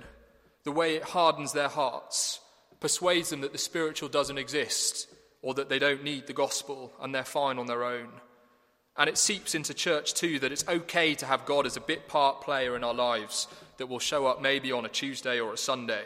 the 0.65 0.73
way 0.73 0.95
it 0.95 1.03
hardens 1.03 1.53
their 1.53 1.69
hearts, 1.69 2.41
persuades 2.81 3.29
them 3.29 3.39
that 3.41 3.53
the 3.53 3.57
spiritual 3.57 4.09
doesn't 4.09 4.37
exist 4.37 5.07
or 5.41 5.53
that 5.53 5.69
they 5.69 5.79
don't 5.79 6.03
need 6.03 6.27
the 6.27 6.33
gospel 6.33 6.91
and 6.99 7.15
they're 7.15 7.23
fine 7.23 7.57
on 7.57 7.67
their 7.67 7.85
own. 7.85 8.09
And 8.97 9.07
it 9.07 9.17
seeps 9.17 9.53
into 9.53 9.73
church 9.73 10.13
too 10.13 10.39
that 10.39 10.51
it's 10.51 10.67
okay 10.67 11.13
to 11.15 11.25
have 11.25 11.45
God 11.45 11.65
as 11.65 11.77
a 11.77 11.81
bit 11.81 12.07
part 12.07 12.41
player 12.41 12.75
in 12.75 12.83
our 12.83 12.93
lives 12.93 13.47
that 13.77 13.87
will 13.87 13.99
show 13.99 14.25
up 14.25 14.41
maybe 14.41 14.71
on 14.71 14.85
a 14.85 14.89
Tuesday 14.89 15.39
or 15.39 15.53
a 15.53 15.57
Sunday, 15.57 16.03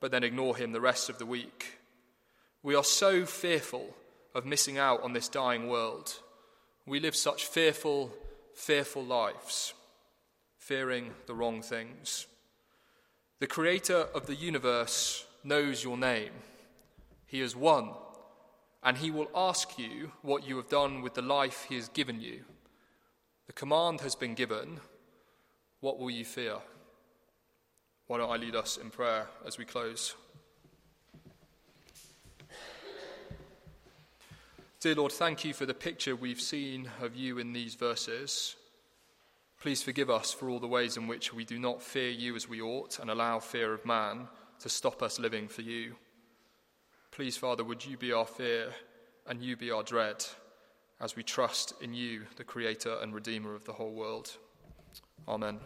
but 0.00 0.10
then 0.10 0.22
ignore 0.22 0.56
him 0.56 0.72
the 0.72 0.80
rest 0.80 1.08
of 1.08 1.18
the 1.18 1.26
week. 1.26 1.78
We 2.62 2.74
are 2.74 2.84
so 2.84 3.24
fearful 3.24 3.94
of 4.34 4.44
missing 4.44 4.78
out 4.78 5.02
on 5.02 5.14
this 5.14 5.28
dying 5.28 5.68
world. 5.68 6.14
We 6.86 7.00
live 7.00 7.16
such 7.16 7.46
fearful, 7.46 8.12
fearful 8.54 9.04
lives, 9.04 9.72
fearing 10.58 11.12
the 11.26 11.34
wrong 11.34 11.62
things. 11.62 12.26
The 13.40 13.46
creator 13.46 14.06
of 14.14 14.26
the 14.26 14.34
universe 14.34 15.24
knows 15.42 15.82
your 15.82 15.96
name. 15.96 16.32
He 17.26 17.40
has 17.40 17.56
won 17.56 17.90
and 18.82 18.96
he 18.96 19.10
will 19.10 19.28
ask 19.34 19.78
you 19.78 20.12
what 20.22 20.46
you 20.46 20.56
have 20.56 20.68
done 20.68 21.02
with 21.02 21.14
the 21.14 21.22
life 21.22 21.66
he 21.68 21.76
has 21.76 21.88
given 21.88 22.20
you. 22.20 22.40
The 23.46 23.52
command 23.52 24.00
has 24.00 24.14
been 24.14 24.34
given. 24.34 24.80
What 25.80 25.98
will 25.98 26.10
you 26.10 26.24
fear? 26.24 26.56
Why 28.06 28.18
don't 28.18 28.30
I 28.30 28.36
lead 28.36 28.56
us 28.56 28.76
in 28.76 28.90
prayer 28.90 29.26
as 29.46 29.58
we 29.58 29.64
close? 29.64 30.14
Dear 34.80 34.96
Lord, 34.96 35.12
thank 35.12 35.44
you 35.44 35.54
for 35.54 35.64
the 35.64 35.74
picture 35.74 36.16
we've 36.16 36.40
seen 36.40 36.90
of 37.00 37.14
you 37.14 37.38
in 37.38 37.52
these 37.52 37.76
verses. 37.76 38.56
Please 39.60 39.80
forgive 39.80 40.10
us 40.10 40.32
for 40.32 40.50
all 40.50 40.58
the 40.58 40.66
ways 40.66 40.96
in 40.96 41.06
which 41.06 41.32
we 41.32 41.44
do 41.44 41.56
not 41.56 41.80
fear 41.80 42.10
you 42.10 42.34
as 42.34 42.48
we 42.48 42.60
ought 42.60 42.98
and 42.98 43.08
allow 43.08 43.38
fear 43.38 43.72
of 43.72 43.86
man 43.86 44.26
to 44.58 44.68
stop 44.68 45.00
us 45.00 45.20
living 45.20 45.46
for 45.46 45.62
you. 45.62 45.94
Please, 47.12 47.36
Father, 47.36 47.62
would 47.62 47.84
you 47.84 47.98
be 47.98 48.10
our 48.10 48.24
fear 48.24 48.72
and 49.26 49.42
you 49.42 49.54
be 49.54 49.70
our 49.70 49.82
dread 49.82 50.24
as 50.98 51.14
we 51.14 51.22
trust 51.22 51.74
in 51.82 51.92
you, 51.92 52.22
the 52.36 52.44
Creator 52.44 52.96
and 53.02 53.14
Redeemer 53.14 53.54
of 53.54 53.66
the 53.66 53.72
whole 53.74 53.92
world. 53.92 54.38
Amen. 55.28 55.60